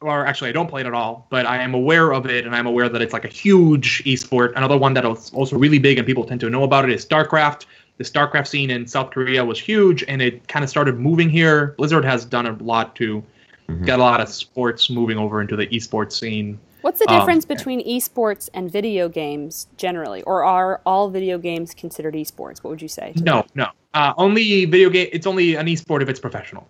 [0.00, 1.26] or actually, I don't play it at all.
[1.30, 4.52] But I am aware of it, and I'm aware that it's like a huge esport.
[4.56, 7.04] Another one that is also really big, and people tend to know about it, is
[7.04, 7.66] StarCraft.
[7.98, 11.74] The StarCraft scene in South Korea was huge, and it kind of started moving here.
[11.78, 13.22] Blizzard has done a lot to
[13.68, 13.86] Mhm.
[13.86, 16.58] get a lot of sports moving over into the esports scene.
[16.82, 21.74] What's the Um, difference between esports and video games generally, or are all video games
[21.74, 22.62] considered esports?
[22.62, 23.14] What would you say?
[23.16, 25.08] to No, no, uh, only video game.
[25.10, 26.68] It's only an esport if it's professional.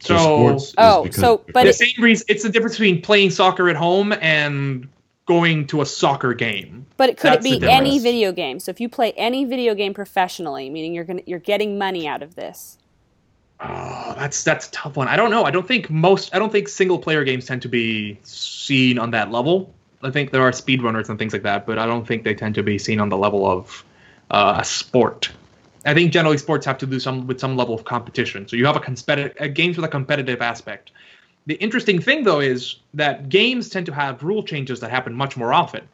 [0.00, 3.02] So, sports is Oh, because- so- but the it- same reason it's the difference between
[3.02, 4.88] playing soccer at home and
[5.26, 6.86] going to a soccer game.
[6.96, 8.58] But could it That's the be any video game?
[8.60, 12.22] So if you play any video game professionally, meaning you're gonna you're getting money out
[12.22, 12.78] of this.
[13.60, 15.08] Oh, that's that's a tough one.
[15.08, 15.44] I don't know.
[15.44, 16.34] I don't think most.
[16.34, 19.74] I don't think single player games tend to be seen on that level.
[20.02, 22.54] I think there are speedrunners and things like that, but I don't think they tend
[22.54, 23.84] to be seen on the level of
[24.30, 25.30] uh, a sport.
[25.84, 28.48] I think generally sports have to do some with some level of competition.
[28.48, 30.90] So you have a competitive a games with a competitive aspect.
[31.46, 35.36] The interesting thing though is that games tend to have rule changes that happen much
[35.36, 35.88] more often,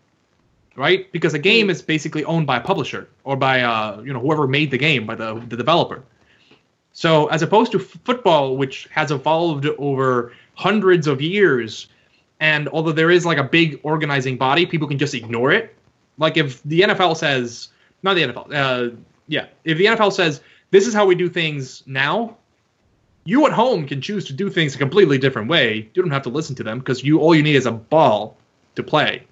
[0.76, 1.10] right?
[1.12, 4.48] Because a game is basically owned by a publisher or by uh, you know whoever
[4.48, 6.02] made the game, by the the developer.
[6.92, 11.88] So as opposed to f- football, which has evolved over hundreds of years,
[12.40, 15.74] and although there is like a big organizing body, people can just ignore it.
[16.18, 17.68] Like if the NFL says,
[18.02, 21.82] not the NFL, uh, yeah, if the NFL says this is how we do things
[21.86, 22.36] now,
[23.24, 25.88] you at home can choose to do things a completely different way.
[25.94, 28.36] You don't have to listen to them because you all you need is a ball
[28.74, 29.26] to play.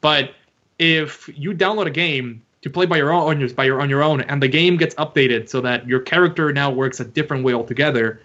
[0.00, 0.34] But
[0.78, 3.88] if you download a game to play by your own on your, by your on
[3.88, 7.44] your own, and the game gets updated so that your character now works a different
[7.44, 8.20] way altogether,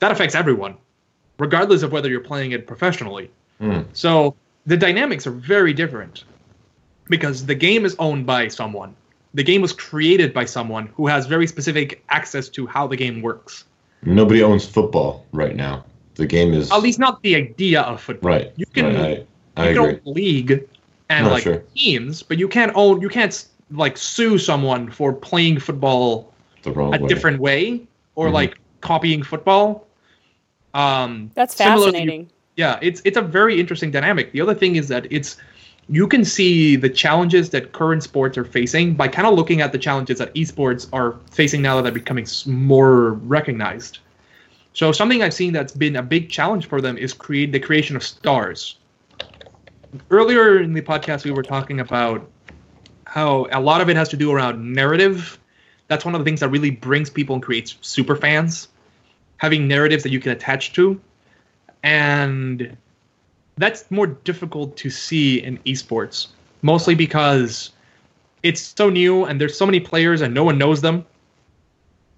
[0.00, 0.76] that affects everyone,
[1.38, 3.30] regardless of whether you're playing it professionally.
[3.58, 3.82] Hmm.
[3.92, 4.34] So
[4.66, 6.24] the dynamics are very different
[7.08, 8.94] because the game is owned by someone.
[9.36, 13.20] The game was created by someone who has very specific access to how the game
[13.20, 13.64] works.
[14.02, 15.84] Nobody owns football right now.
[16.14, 18.30] The game is At least not the idea of football.
[18.30, 18.52] right.
[18.56, 19.26] You can right,
[19.58, 20.00] I, I you can agree.
[20.06, 20.52] own league
[21.10, 21.62] and No, like sure.
[21.74, 23.36] teams, but you can't own you can't
[23.70, 27.06] like sue someone for playing football The wrong a way.
[27.08, 27.82] different way
[28.14, 28.32] or Mhm.
[28.40, 29.86] like copying football.
[30.72, 32.30] Um, That's similarly- fascinating.
[32.56, 34.32] yeah, it's it's a very interesting dynamic.
[34.32, 35.36] The other thing is that it's
[35.88, 39.72] you can see the challenges that current sports are facing by kind of looking at
[39.72, 43.98] the challenges that esports are facing now that they're becoming more recognized.
[44.72, 47.94] So something I've seen that's been a big challenge for them is create the creation
[47.94, 48.78] of stars.
[50.10, 52.28] Earlier in the podcast, we were talking about
[53.06, 55.38] how a lot of it has to do around narrative.
[55.88, 58.68] That's one of the things that really brings people and creates super fans,
[59.36, 61.00] having narratives that you can attach to
[61.86, 62.76] and
[63.56, 66.28] that's more difficult to see in esports
[66.62, 67.70] mostly because
[68.42, 71.04] it's so new and there's so many players and no one knows them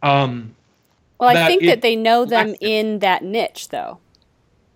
[0.02, 0.54] um
[1.20, 4.00] Well, I think that they know them in that niche, though.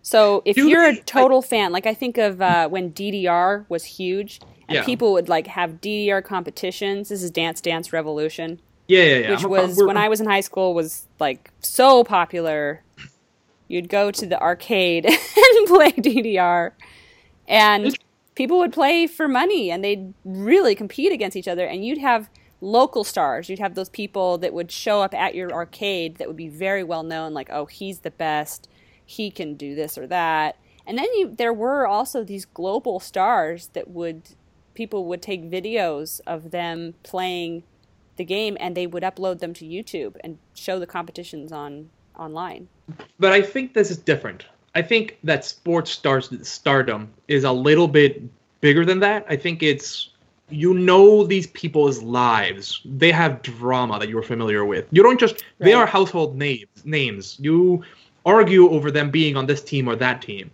[0.03, 4.41] So if you're a total fan, like I think of uh, when DDR was huge,
[4.69, 4.85] and Yeah.
[4.85, 7.09] people would like have DDR competitions.
[7.09, 10.27] This is Dance Dance Revolution, yeah yeah yeah which I'm was when I was in
[10.27, 12.85] high school was like so popular.
[13.69, 16.73] You'd go to the arcade and play DDR,
[17.49, 17.97] and
[18.35, 21.67] people would play for money, and they'd really compete against each other.
[21.67, 22.29] And you'd have
[22.61, 23.49] local stars.
[23.49, 26.85] You'd have those people that would show up at your arcade that would be very
[26.85, 28.69] well known, like, oh, he's the best.
[29.05, 30.57] He can do this or that.
[30.87, 34.31] And then you, there were also these global stars that would
[34.75, 37.63] people would take videos of them playing
[38.17, 42.69] the game and they would upload them to YouTube and show the competitions on online.
[43.19, 44.45] but i think this is different
[44.75, 48.23] i think that sports stars stardom is a little bit
[48.61, 50.13] bigger than that i think it's
[50.53, 52.81] you know these people's lives.
[52.85, 54.87] They have drama that you're familiar with.
[54.91, 56.67] You don't just they are household names.
[56.85, 57.37] Names.
[57.41, 57.83] You
[58.25, 60.51] argue over them being on this team or that team.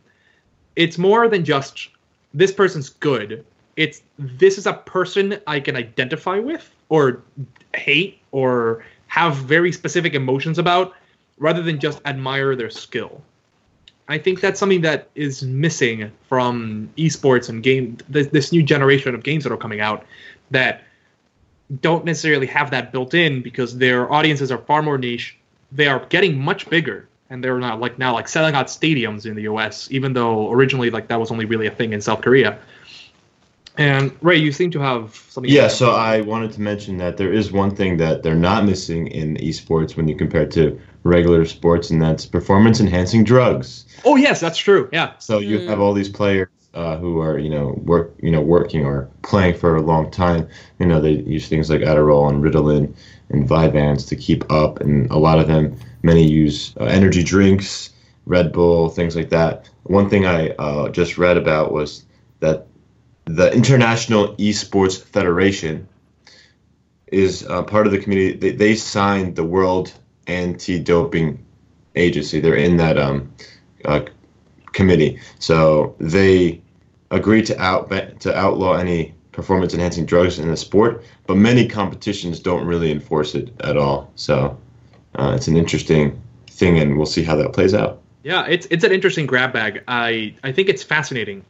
[0.77, 1.89] It's more than just
[2.33, 3.45] this person's good.
[3.77, 7.23] It's this is a person I can identify with or
[7.75, 10.95] hate or have very specific emotions about
[11.39, 13.23] rather than just admire their skill.
[14.09, 19.15] I think that's something that is missing from esports and game this, this new generation
[19.15, 20.07] of games that are coming out
[20.51, 20.83] that
[21.83, 25.37] don't necessarily have that built in because their audiences are far more niche.
[25.71, 29.35] They are getting much bigger and they're not like now like selling out stadiums in
[29.35, 32.59] the US even though originally like that was only really a thing in South Korea.
[33.79, 37.33] And Ray, you seem to have something Yeah, so I wanted to mention that there
[37.33, 41.45] is one thing that they're not missing in esports when you compare it to regular
[41.45, 43.87] sports, and that's performance enhancing drugs.
[44.05, 44.89] Oh yes, that's true.
[44.93, 45.13] Yeah.
[45.19, 48.85] So you have all these players uh, who are, you know, work, you know, working
[48.85, 50.49] or playing for a long time.
[50.81, 52.95] You know, they use things like Adderall and Ritalin
[53.31, 57.91] and Vyvanse to keep up, and a lot of them, many use uh, energy drinks,
[58.27, 59.71] Red Bull, things like that.
[59.85, 62.05] One thing I uh, just read about was
[62.41, 62.68] that
[63.29, 65.87] the International Esports Federation
[67.09, 68.37] is uh, part of the community.
[68.37, 69.93] They, they signed the World
[70.27, 71.45] Anti-Doping
[71.95, 72.41] Agency.
[72.41, 73.33] They're in that um,
[73.85, 74.01] uh,
[74.73, 76.61] committee, so they
[77.11, 81.05] agreed to out to outlaw any performance-enhancing drugs in the sport.
[81.27, 84.11] But many competitions don't really enforce it at all.
[84.15, 84.59] So
[85.15, 88.01] uh, it's an interesting thing, and we'll see how that plays out.
[88.23, 89.83] Yeah, it's it's an interesting grab bag.
[89.87, 91.45] I I think it's fascinating.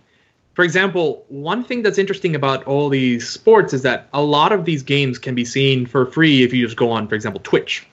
[0.58, 4.64] For example, one thing that's interesting about all these sports is that a lot of
[4.64, 7.86] these games can be seen for free if you just go on, for example, Twitch.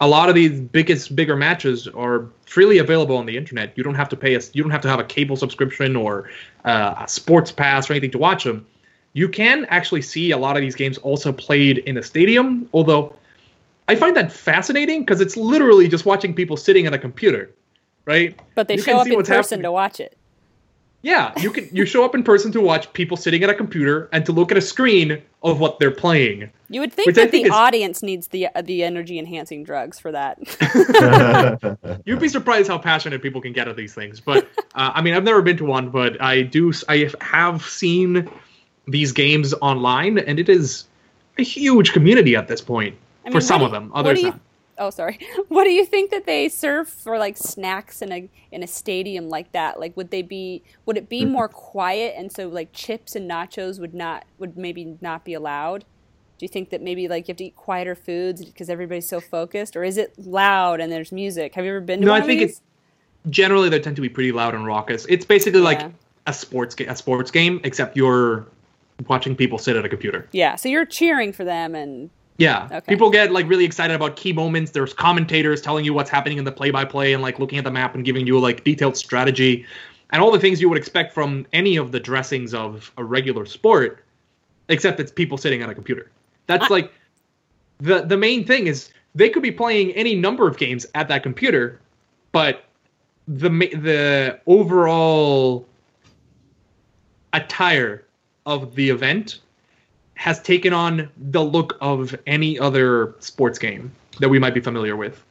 [0.00, 3.76] A lot of these biggest, bigger matches are freely available on the internet.
[3.76, 4.50] You don't have to pay us.
[4.54, 6.30] You don't have to have a cable subscription or
[6.64, 8.66] uh, a sports pass or anything to watch them.
[9.12, 12.66] You can actually see a lot of these games also played in a stadium.
[12.72, 13.14] Although
[13.88, 17.50] I find that fascinating because it's literally just watching people sitting at a computer,
[18.06, 18.40] right?
[18.54, 19.62] But they You show up in person happening.
[19.64, 20.17] to watch it.
[21.02, 24.08] Yeah, you can you show up in person to watch people sitting at a computer
[24.12, 26.50] and to look at a screen of what they're playing.
[26.68, 30.00] You would think that think the is- audience needs the uh, the energy enhancing drugs
[30.00, 30.38] for that.
[32.04, 34.18] You'd be surprised how passionate people can get at these things.
[34.20, 36.72] But uh, I mean, I've never been to one, but I do.
[36.88, 38.28] I have seen
[38.88, 40.84] these games online, and it is
[41.38, 43.90] a huge community at this point I for some what of do you- them.
[43.90, 44.40] what Others do you- not.
[44.78, 45.18] Oh, sorry.
[45.48, 49.28] What do you think that they serve for like snacks in a in a stadium
[49.28, 49.80] like that?
[49.80, 50.62] Like, would they be?
[50.86, 51.32] Would it be mm-hmm.
[51.32, 55.84] more quiet and so like chips and nachos would not would maybe not be allowed?
[56.38, 59.20] Do you think that maybe like you have to eat quieter foods because everybody's so
[59.20, 61.54] focused, or is it loud and there's music?
[61.54, 62.60] Have you ever been to No, I think it's
[63.28, 65.04] generally they tend to be pretty loud and raucous.
[65.08, 65.82] It's basically like
[66.26, 68.46] a sports ga- a sports game, except you're
[69.08, 70.28] watching people sit at a computer.
[70.32, 72.68] Yeah, so you're cheering for them and Yeah.
[72.70, 72.80] Okay.
[72.88, 74.70] People get like really excited about key moments.
[74.70, 77.64] There's commentators telling you what's happening in the play by play and like looking at
[77.64, 79.66] the map and giving you like detailed strategy
[80.10, 83.44] and all the things you would expect from any of the dressings of a regular
[83.44, 84.04] sport,
[84.68, 86.10] except it's people sitting at a computer.
[86.46, 86.92] That's I- like
[87.78, 91.24] the the main thing is they could be playing any number of games at that
[91.24, 91.80] computer,
[92.32, 92.64] but
[93.26, 95.66] the ma- the overall
[97.32, 98.04] attire
[98.46, 99.40] of the event
[100.18, 104.96] has taken on the look of any other sports game that we might be familiar
[104.96, 105.24] with.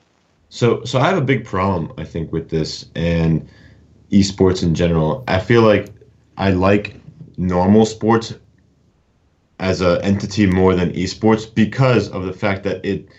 [0.47, 3.49] So, so I have a big problem, I think, with this and
[4.11, 5.25] esports in general.
[5.27, 5.89] I feel like
[6.37, 6.95] I like
[7.35, 8.33] normal sports
[9.59, 13.09] as an entity more than esports because of the fact that it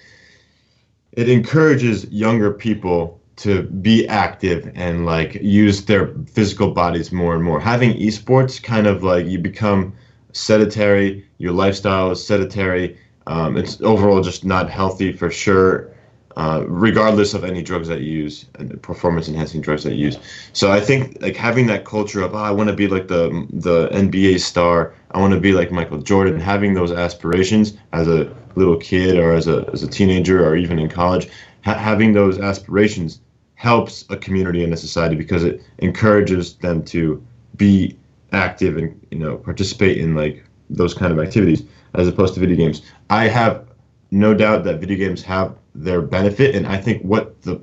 [1.12, 7.44] it encourages younger people to be active and like use their physical bodies more and
[7.44, 7.60] more.
[7.60, 9.92] Having esports kind of like you become
[10.32, 12.98] sedentary, your lifestyle is sedentary.
[13.26, 15.90] Um, it's overall just not healthy for sure,
[16.36, 20.18] uh, regardless of any drugs that you use and performance enhancing drugs that you use.
[20.52, 23.46] So I think like having that culture of oh, I want to be like the
[23.50, 28.34] the NBA star, I want to be like Michael Jordan, having those aspirations as a
[28.54, 31.28] little kid or as a as a teenager or even in college,
[31.64, 33.20] ha- having those aspirations
[33.56, 37.22] helps a community and a society because it encourages them to
[37.56, 37.98] be
[38.32, 41.62] active and you know participate in like those kind of activities
[41.94, 42.82] as opposed to video games.
[43.10, 43.66] I have
[44.10, 47.60] no doubt that video games have their benefit, and I think what the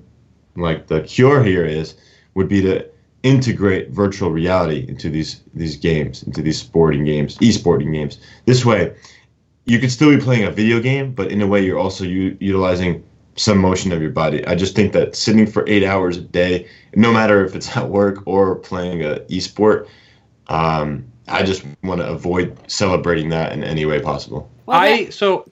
[0.55, 1.95] like the cure here is
[2.33, 2.85] would be to
[3.23, 8.19] integrate virtual reality into these these games, into these sporting games, e-sporting games.
[8.45, 8.95] This way,
[9.65, 12.37] you could still be playing a video game, but in a way, you're also u-
[12.39, 13.03] utilizing
[13.35, 14.45] some motion of your body.
[14.47, 17.89] I just think that sitting for eight hours a day, no matter if it's at
[17.89, 19.89] work or playing a e-sport,
[20.47, 24.49] um, I just want to avoid celebrating that in any way possible.
[24.65, 25.45] Well, I that- so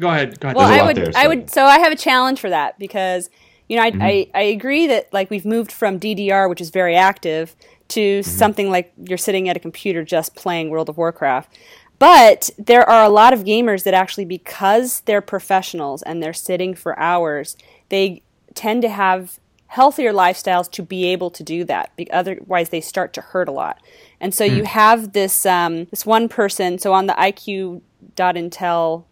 [0.00, 0.38] go ahead.
[0.40, 0.56] Go ahead.
[0.56, 2.50] well, There's a I lot would, there, I would, so I have a challenge for
[2.50, 3.30] that because
[3.68, 4.02] you know I, Mm-hmm.
[4.02, 7.54] I, I agree that like we've moved from DDR, which is very active,
[7.88, 8.28] to Mm-hmm.
[8.30, 11.56] something like you're sitting at a computer just playing World of Warcraft.
[11.98, 16.74] But there are a lot of gamers that actually, because they're professionals and they're sitting
[16.74, 17.56] for hours,
[17.90, 18.22] they
[18.54, 19.38] tend to have
[19.72, 21.90] healthier lifestyles to be able to do that.
[22.12, 23.80] Otherwise, they start to hurt a lot.
[24.20, 26.78] And so you have this um, this one person.
[26.78, 29.04] So on the IQ.Intel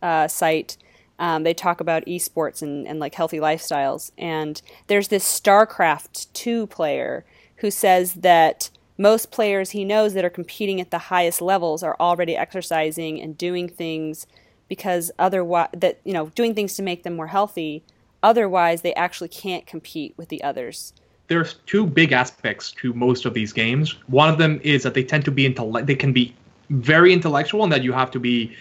[0.00, 0.78] uh, site,
[1.18, 4.10] um, they talk about esports and, and like healthy lifestyles.
[4.16, 10.30] And there's this StarCraft 2 player who says that most players he knows that are
[10.30, 14.26] competing at the highest levels are already exercising and doing things
[14.68, 17.84] because otherwise that you know doing things to make them more healthy
[18.22, 20.92] otherwise they actually can't compete with the others
[21.28, 23.92] there's two big aspects to most of these games.
[24.08, 25.86] One of them is that they tend to be intellect.
[25.86, 26.34] They can be
[26.70, 28.56] very intellectual, and that you have to be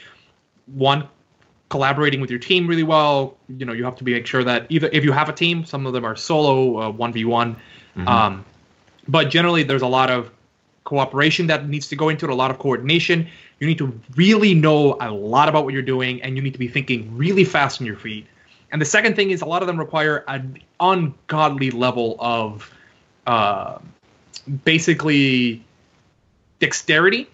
[0.68, 1.08] one
[1.70, 3.38] collaborating with your team really well.
[3.48, 5.66] You know, you have to be make sure that either if you have a team,
[5.66, 7.56] some of them are solo, one v one.
[8.06, 8.46] Um,
[9.08, 10.30] but generally, there's a lot of
[10.84, 13.28] cooperation that needs to go into it, a lot of coordination.
[13.60, 16.60] You need to really know a lot about what you're doing, and you need to
[16.60, 18.28] be thinking really fast on your feet.
[18.72, 22.72] And the second thing is a lot of them require an ungodly level of
[23.26, 23.80] uh,
[24.66, 25.64] basically
[26.60, 27.30] dexterity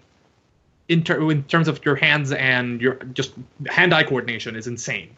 [0.90, 3.34] in, ter- in terms of your hands and your just
[3.68, 5.10] hand-eye coordination is insane.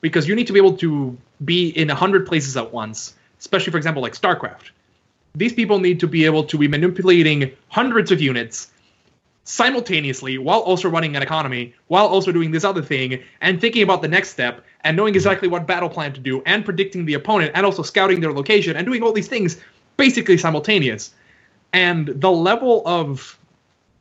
[0.00, 3.72] Because you need to be able to be in a hundred places at once especially
[3.72, 4.70] for example like starcraft.
[5.34, 8.70] These people need to be able to be manipulating hundreds of units
[9.44, 14.02] simultaneously while also running an economy while also doing this other thing and thinking about
[14.02, 17.50] the next step and knowing exactly what battle plan to do and predicting the opponent
[17.54, 19.58] and also scouting their location and doing all these things
[19.96, 21.12] basically simultaneous.
[21.72, 23.38] And the level of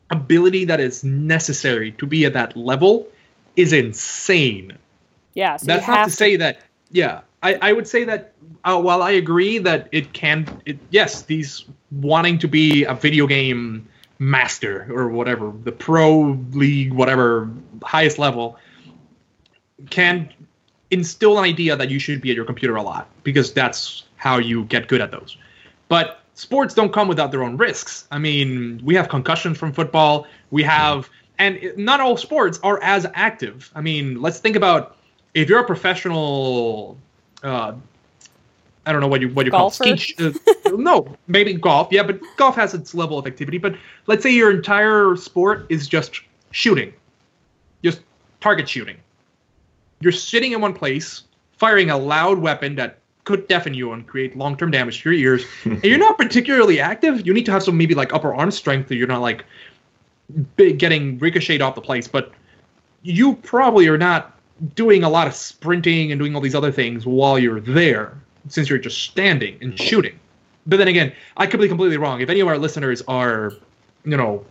[0.09, 3.07] ability that is necessary to be at that level
[3.55, 4.77] is insane.
[5.33, 6.61] Yeah so that's you not have to say that
[6.91, 8.33] yeah i, I would say that
[8.63, 13.27] uh, while i agree that it can it, yes these wanting to be a video
[13.27, 13.87] game
[14.19, 17.49] master or whatever the pro league whatever
[17.83, 18.57] highest level
[19.89, 20.29] can
[20.91, 24.37] instill an idea that you should be at your computer a lot because that's how
[24.37, 25.37] you get good at those
[25.87, 28.07] but sports don't come without their own risks.
[28.11, 30.25] I mean, we have concussions from football.
[30.51, 33.69] We have, and not all sports are as active.
[33.75, 34.95] I mean, let's think about
[35.33, 36.97] if you're a professional.
[37.43, 37.73] Uh,
[38.89, 39.83] I don't know what you what you Golfer?
[39.83, 39.99] call it.
[39.99, 40.15] Ski,
[40.65, 41.89] uh, no, maybe golf.
[41.91, 43.59] Yeah, but golf has its level of activity.
[43.59, 43.75] But
[44.07, 46.91] let's say your entire sport is just shooting,
[47.83, 48.01] just
[48.41, 48.97] target shooting.
[49.99, 51.23] You're sitting in one place,
[51.57, 55.45] firing a loud weapon that could deafen you and create long-term damage to your ears.
[55.65, 57.27] and you're not particularly active.
[57.27, 59.45] You need to have some maybe like upper arm strength, so you're not like
[60.55, 62.07] big, getting ricocheted off the place.
[62.07, 62.31] But
[63.03, 64.35] you probably are not
[64.73, 68.17] doing a lot of sprinting and doing all these other things while you're there,
[68.49, 70.19] since you're just standing and shooting.
[70.67, 72.21] But then again, I could be completely wrong.
[72.21, 73.53] If any of our listeners are,
[74.03, 74.45] you know,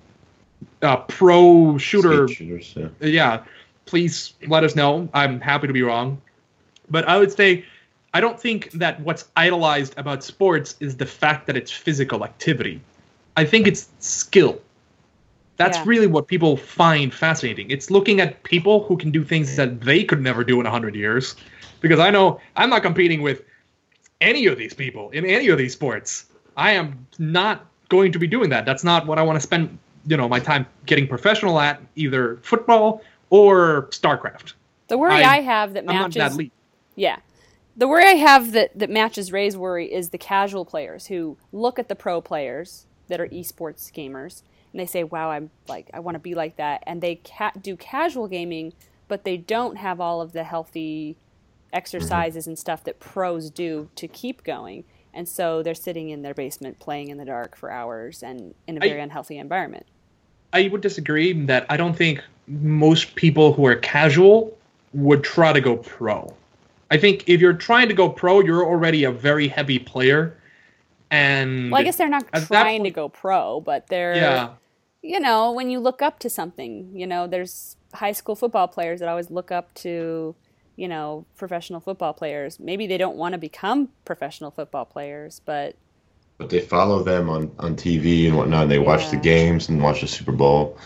[0.82, 2.88] uh, pro shooter shooters, yeah.
[3.00, 3.44] yeah,
[3.84, 5.08] please let us know.
[5.14, 6.20] I'm happy to be wrong.
[6.90, 7.64] But I would say
[8.14, 12.80] I don't think that what's idolized about sports is the fact that it's physical activity.
[13.36, 14.60] I think it's skill.
[15.56, 15.84] That's Yeah.
[15.86, 17.70] really what people find fascinating.
[17.70, 20.94] It's looking at people who can do things that they could never do in 100
[20.94, 21.36] years.
[21.80, 23.42] Because I know I'm not competing with
[24.20, 26.26] any of these people in any of these sports.
[26.56, 28.64] I am not going to be doing that.
[28.64, 32.38] That's not what I want to spend, you know, my time getting professional at, either
[32.42, 34.54] football or StarCraft.
[34.88, 36.50] the worry I- I, have that I'm not matches that.
[36.96, 37.18] Yeah.
[37.76, 41.78] The worry I have that, that matches Ray's worry is the casual players who look
[41.78, 44.42] at the pro players that are esports gamers
[44.72, 46.82] and they say, wow, I'm like, I want to be like that.
[46.86, 48.72] And they ca- do casual gaming,
[49.06, 51.16] but they don't have all of the healthy
[51.68, 51.76] Mm-hmm.
[51.76, 54.84] exercises and stuff that pros do to keep going.
[55.12, 58.78] And so they're sitting in their basement playing in the dark for hours and in
[58.78, 59.84] a very unhealthy environment.
[60.52, 64.56] I would disagree that I don't think most people who are casual
[64.94, 66.34] would try to go pro.
[66.90, 70.34] I think if you're trying to go pro, you're already a very heavy player.
[71.10, 74.50] And Well, I guess they're not trying to go pro, but they're yeah,
[75.02, 79.00] you know, when you look up to something, you know, there's high school football players
[79.00, 80.34] that always look up to,
[80.78, 82.60] you know, professional football players.
[82.60, 85.74] Maybe they don't want to become professional football players, but
[86.38, 88.62] But they follow them on, on TV and whatnot.
[88.62, 90.78] And they watch the games and watch the Super Bowl.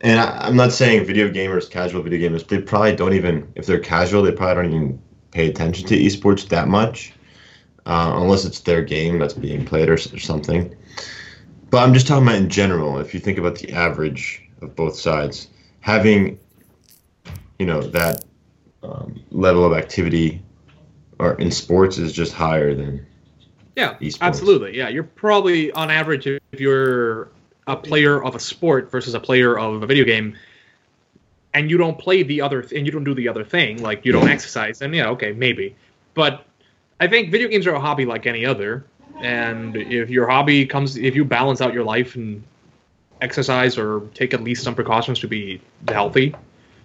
[0.00, 3.66] And I, I'm not saying video gamers, casual video gamers, they probably don't even, if
[3.66, 7.12] they're casual, they probably don't even pay attention to esports that much,
[7.84, 10.74] uh, unless it's their game that's being played or, or something.
[11.68, 12.98] But I'm just talking about in general.
[12.98, 15.48] If you think about the average of both sides,
[15.80, 16.38] having,
[17.58, 18.24] you know, that
[18.82, 20.42] um, level of activity,
[21.18, 23.06] or in sports is just higher than
[23.76, 24.18] Yeah, Esports.
[24.20, 24.76] absolutely.
[24.76, 27.28] Yeah, you're probably on average if you're
[27.66, 30.36] a player of a sport versus a player of a video game,
[31.54, 34.04] and you don't play the other th- and you don't do the other thing, like
[34.04, 35.76] you don't exercise, and yeah, okay, maybe.
[36.14, 36.44] But
[37.00, 38.84] I think video games are a hobby like any other,
[39.22, 42.42] and if your hobby comes, if you balance out your life and
[43.20, 46.34] exercise or take at least some precautions to be healthy,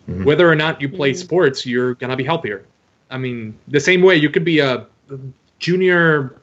[0.08, 0.24] Mhm.
[0.24, 2.64] whether or not you play sports, you're gonna be healthier.
[3.12, 4.86] I mean, the same way you could be a
[5.60, 6.34] junior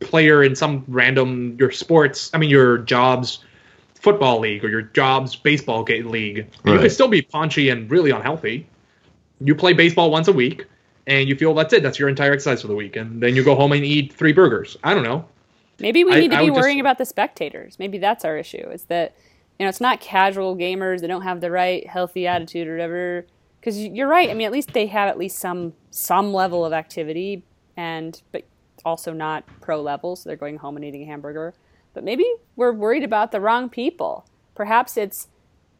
[0.00, 2.30] player in some random your sports.
[2.34, 3.44] I mean, your jobs
[3.94, 6.46] football league or your jobs baseball ga- league.
[6.64, 8.66] You could still be paunchy and really unhealthy.
[9.42, 10.64] You play baseball once a week,
[11.06, 11.82] and you feel that's it.
[11.82, 14.32] That's your entire exercise for the week, and then you go home and eat three
[14.32, 14.76] burgers.
[14.84, 15.24] I don't know.
[15.78, 17.76] Maybe we I- need to I be would just- worrying about the spectators.
[17.78, 18.68] Maybe that's our issue.
[18.72, 19.14] Is that
[19.60, 21.02] you know it's not casual gamers.
[21.02, 23.26] They don't have the right healthy attitude or whatever.
[23.60, 24.30] Because you're right.
[24.30, 27.44] I mean, at least they have at least some some level of activity,
[27.76, 28.44] and but
[28.86, 30.16] also not pro level.
[30.16, 31.52] So they're going home and eating a hamburger.
[31.92, 32.24] But maybe
[32.56, 34.24] we're worried about the wrong people.
[34.54, 35.28] Perhaps it's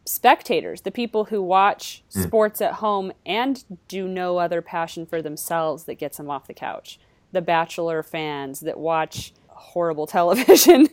[0.04, 2.20] spectators, the people who watch hmm.
[2.20, 6.52] sports at home and do no other passion for themselves that gets them off the
[6.52, 7.00] couch.
[7.32, 10.88] The Bachelor fans that watch horrible television.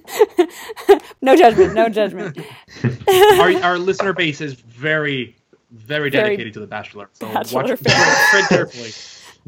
[1.22, 2.38] No judgment, no judgment.
[3.39, 5.36] our, our listener base is very,
[5.72, 7.09] very Very dedicated to The Bachelor.
[7.13, 8.30] So Bachelor watch fans.
[8.30, 8.91] tread carefully.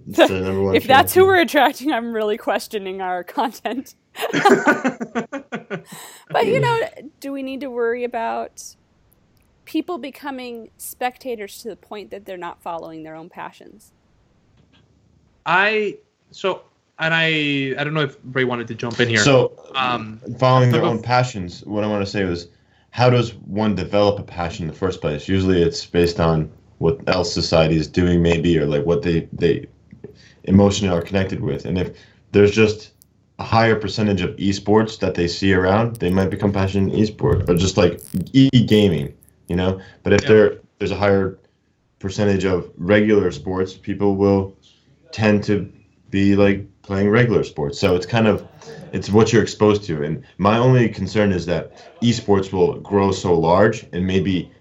[0.08, 3.96] It's the number one if that's who we're attracting, I'm really questioning our content.
[4.32, 5.84] but
[6.46, 6.80] you know,
[7.20, 8.64] do we need to worry about
[9.66, 13.92] people becoming spectators to the point that they're not following their own passions?
[15.46, 15.98] I
[16.32, 16.64] so
[17.00, 19.20] and I I don't know if Ray wanted to jump in here.
[19.20, 22.48] So, um, following their own passions, what I want to say was,
[22.92, 25.28] how does one develop a passion in the first place?
[25.28, 29.68] Usually, it's based on what else society is doing, maybe, or like what they they
[30.44, 31.66] emotionally are connected with.
[31.66, 31.98] And if
[32.32, 32.92] there's just
[33.40, 37.48] a higher percentage of esports that they see around, they might become passionate in esports,
[37.50, 38.02] or just like
[38.34, 39.14] e-gaming,
[39.48, 39.80] you know.
[40.04, 40.30] But if Yeah.
[40.30, 41.38] there there's a higher
[42.00, 44.56] percentage of regular sports, people will
[45.12, 45.72] tend to
[46.10, 47.80] be like playing regular sports.
[47.80, 48.48] So it's kind of
[48.92, 50.04] it's what you're exposed to.
[50.04, 54.52] And my only concern is that esports will grow so large and maybe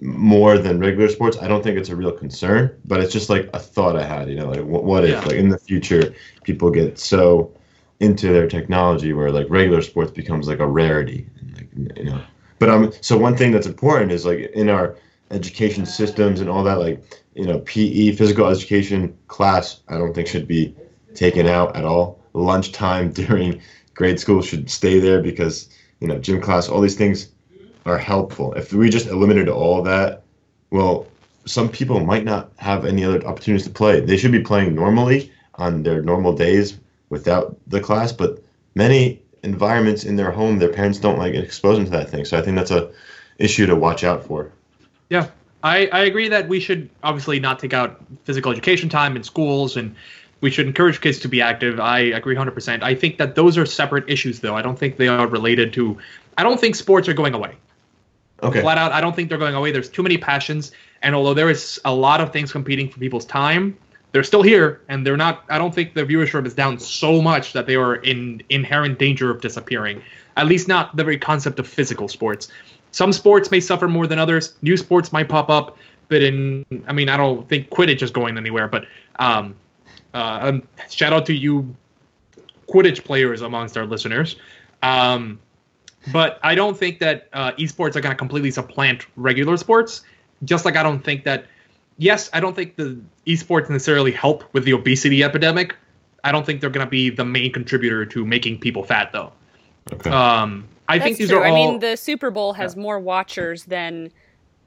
[0.00, 1.38] more than regular sports.
[1.40, 4.28] I don't think it's a real concern, but it's just like a thought I had.
[4.28, 5.18] You know, like what, what Yeah.
[5.18, 7.52] if like in the future people get so
[8.00, 12.20] into their technology where like regular sports becomes like a rarity, and, like, you know.
[12.58, 14.96] But um, so one thing that's important is like in our
[15.30, 20.26] education systems and all that, like you know, PE, physical education class, I don't think
[20.26, 20.74] should be
[21.14, 22.18] taken out at all.
[22.32, 23.60] Lunchtime during
[23.94, 25.68] grade school should stay there because
[26.00, 27.28] you know, gym class, all these things
[27.84, 28.52] are helpful.
[28.54, 30.22] If we just eliminated all that,
[30.70, 31.06] well,
[31.44, 34.00] some people might not have any other opportunities to play.
[34.00, 36.78] They should be playing normally on their normal days
[37.08, 38.42] without the class, but
[38.74, 42.24] many environments in their home, their parents don't like expose them to that thing.
[42.24, 42.90] So I think that's a
[43.38, 44.50] issue to watch out for.
[45.08, 45.28] Yeah,
[45.62, 49.76] I, I agree that we should obviously not take out physical education time in schools
[49.76, 49.94] and
[50.40, 51.80] we should encourage kids to be active.
[51.80, 52.82] I agree 100%.
[52.82, 54.54] I think that those are separate issues, though.
[54.54, 55.98] I don't think they are related to.
[56.36, 57.56] I don't think sports are going away.
[58.42, 58.60] Okay.
[58.60, 59.72] Flat out, I don't think they're going away.
[59.72, 60.72] There's too many passions.
[61.02, 63.78] And although there is a lot of things competing for people's time,
[64.12, 65.44] they're still here and they're not.
[65.48, 69.30] I don't think the viewership is down so much that they are in inherent danger
[69.30, 70.02] of disappearing.
[70.36, 72.48] At least not the very concept of physical sports.
[72.96, 74.54] Some sports may suffer more than others.
[74.62, 75.76] New sports might pop up,
[76.08, 78.68] but in I mean I don't think Quidditch is going anywhere.
[78.68, 78.86] But
[79.18, 79.54] um,
[80.14, 81.76] uh, um, shout out to you
[82.70, 84.36] Quidditch players amongst our listeners.
[84.82, 85.38] Um,
[86.10, 90.02] but I don't think that uh, esports are going to completely supplant regular sports.
[90.44, 91.44] Just like I don't think that,
[91.98, 95.76] yes, I don't think the esports necessarily help with the obesity epidemic.
[96.24, 99.32] I don't think they're going to be the main contributor to making people fat, though.
[99.92, 100.08] Okay.
[100.08, 101.38] Um, I think these true.
[101.38, 101.52] are all.
[101.52, 104.10] I mean, the Super Bowl has more watchers than,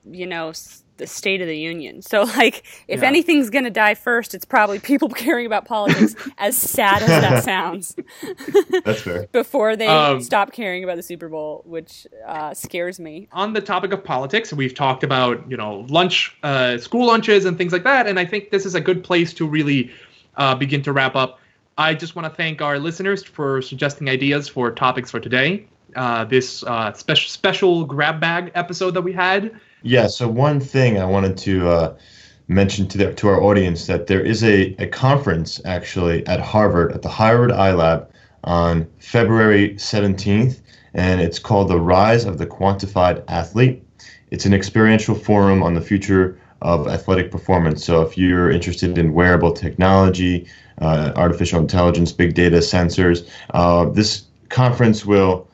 [0.09, 0.51] you know,
[0.97, 2.01] the State of the Union.
[2.01, 3.07] So, like, if Yeah.
[3.07, 7.43] anything's going to die first, it's probably people caring about politics, as sad as that
[7.45, 7.95] sounds,
[8.83, 9.27] That's fair.
[9.31, 13.27] before they Um, stop caring about the Super Bowl, which uh, scares me.
[13.31, 17.57] on the topic of politics, we've talked about you know lunch, uh, school lunches, and
[17.57, 19.89] things like that, and I think this is a good place to really
[20.35, 21.39] uh, begin to wrap up.
[21.77, 25.65] I just want to thank our listeners for suggesting ideas for topics for today.
[25.95, 29.51] Uh, this uh, special special grab bag episode that we had.
[29.81, 30.07] Yeah.
[30.07, 31.97] So one thing I wanted to uh,
[32.47, 36.91] mention to the, to our audience that there is a, a conference actually at Harvard
[36.91, 38.07] at the Harvard iLab
[38.43, 40.59] on February 17th,
[40.93, 43.83] and it's called The Rise of the Quantified Athlete.
[44.31, 47.83] It's an experiential forum on the future of athletic performance.
[47.83, 50.47] So if you're interested in wearable technology,
[50.81, 55.48] uh, artificial intelligence, big data, sensors, uh, this conference will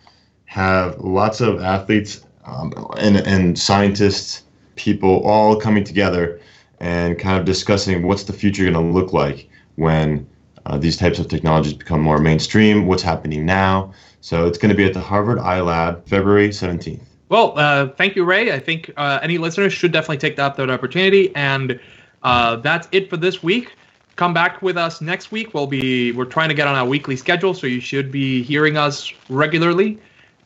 [0.46, 4.44] have lots of athletes um, and, and scientists,
[4.76, 6.40] people all coming together
[6.80, 10.28] and kind of discussing what's the future going to look like when
[10.66, 13.94] uh, these types of technologies become more mainstream, what's happening now.
[14.22, 17.02] So it's going to be at the Harvard iLab, February 17th.
[17.30, 18.52] Well, uh, thank you, Ray.
[18.52, 21.36] I think uh, any listeners should definitely take that, that opportunity.
[21.36, 21.80] And
[22.24, 23.74] uh, that's it for this week.
[24.16, 25.54] Come back with us next week.
[25.54, 28.78] We'll be we're trying to get on a weekly schedule, so you should be hearing
[28.78, 30.00] us regularly.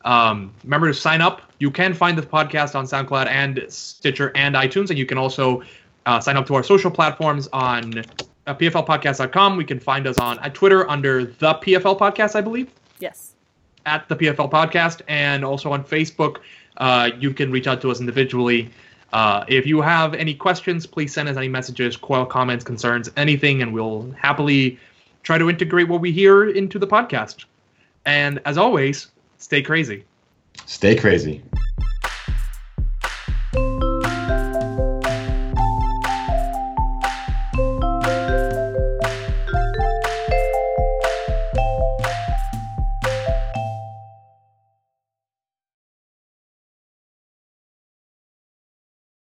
[0.05, 1.41] Um, remember to sign up.
[1.59, 5.61] You can find the podcast on SoundCloud and Stitcher and iTunes, and you can also
[6.05, 7.99] uh, sign up to our social platforms on
[8.47, 9.57] uh, pflpodcast.com.
[9.57, 13.33] We can find us on uh, Twitter under the PFL Podcast, I believe Yes.
[13.85, 16.37] at the PFL Podcast, and also on Facebook.
[16.77, 18.69] Uh, you can reach out to us individually.
[19.11, 23.61] Uh, if you have any questions, please send us any messages, quell comments, concerns, anything,
[23.61, 24.79] and we'll happily
[25.23, 27.45] try to integrate what we hear into the podcast.
[28.05, 29.07] And as always,
[29.39, 30.05] stay crazy.
[30.65, 31.41] Stay crazy.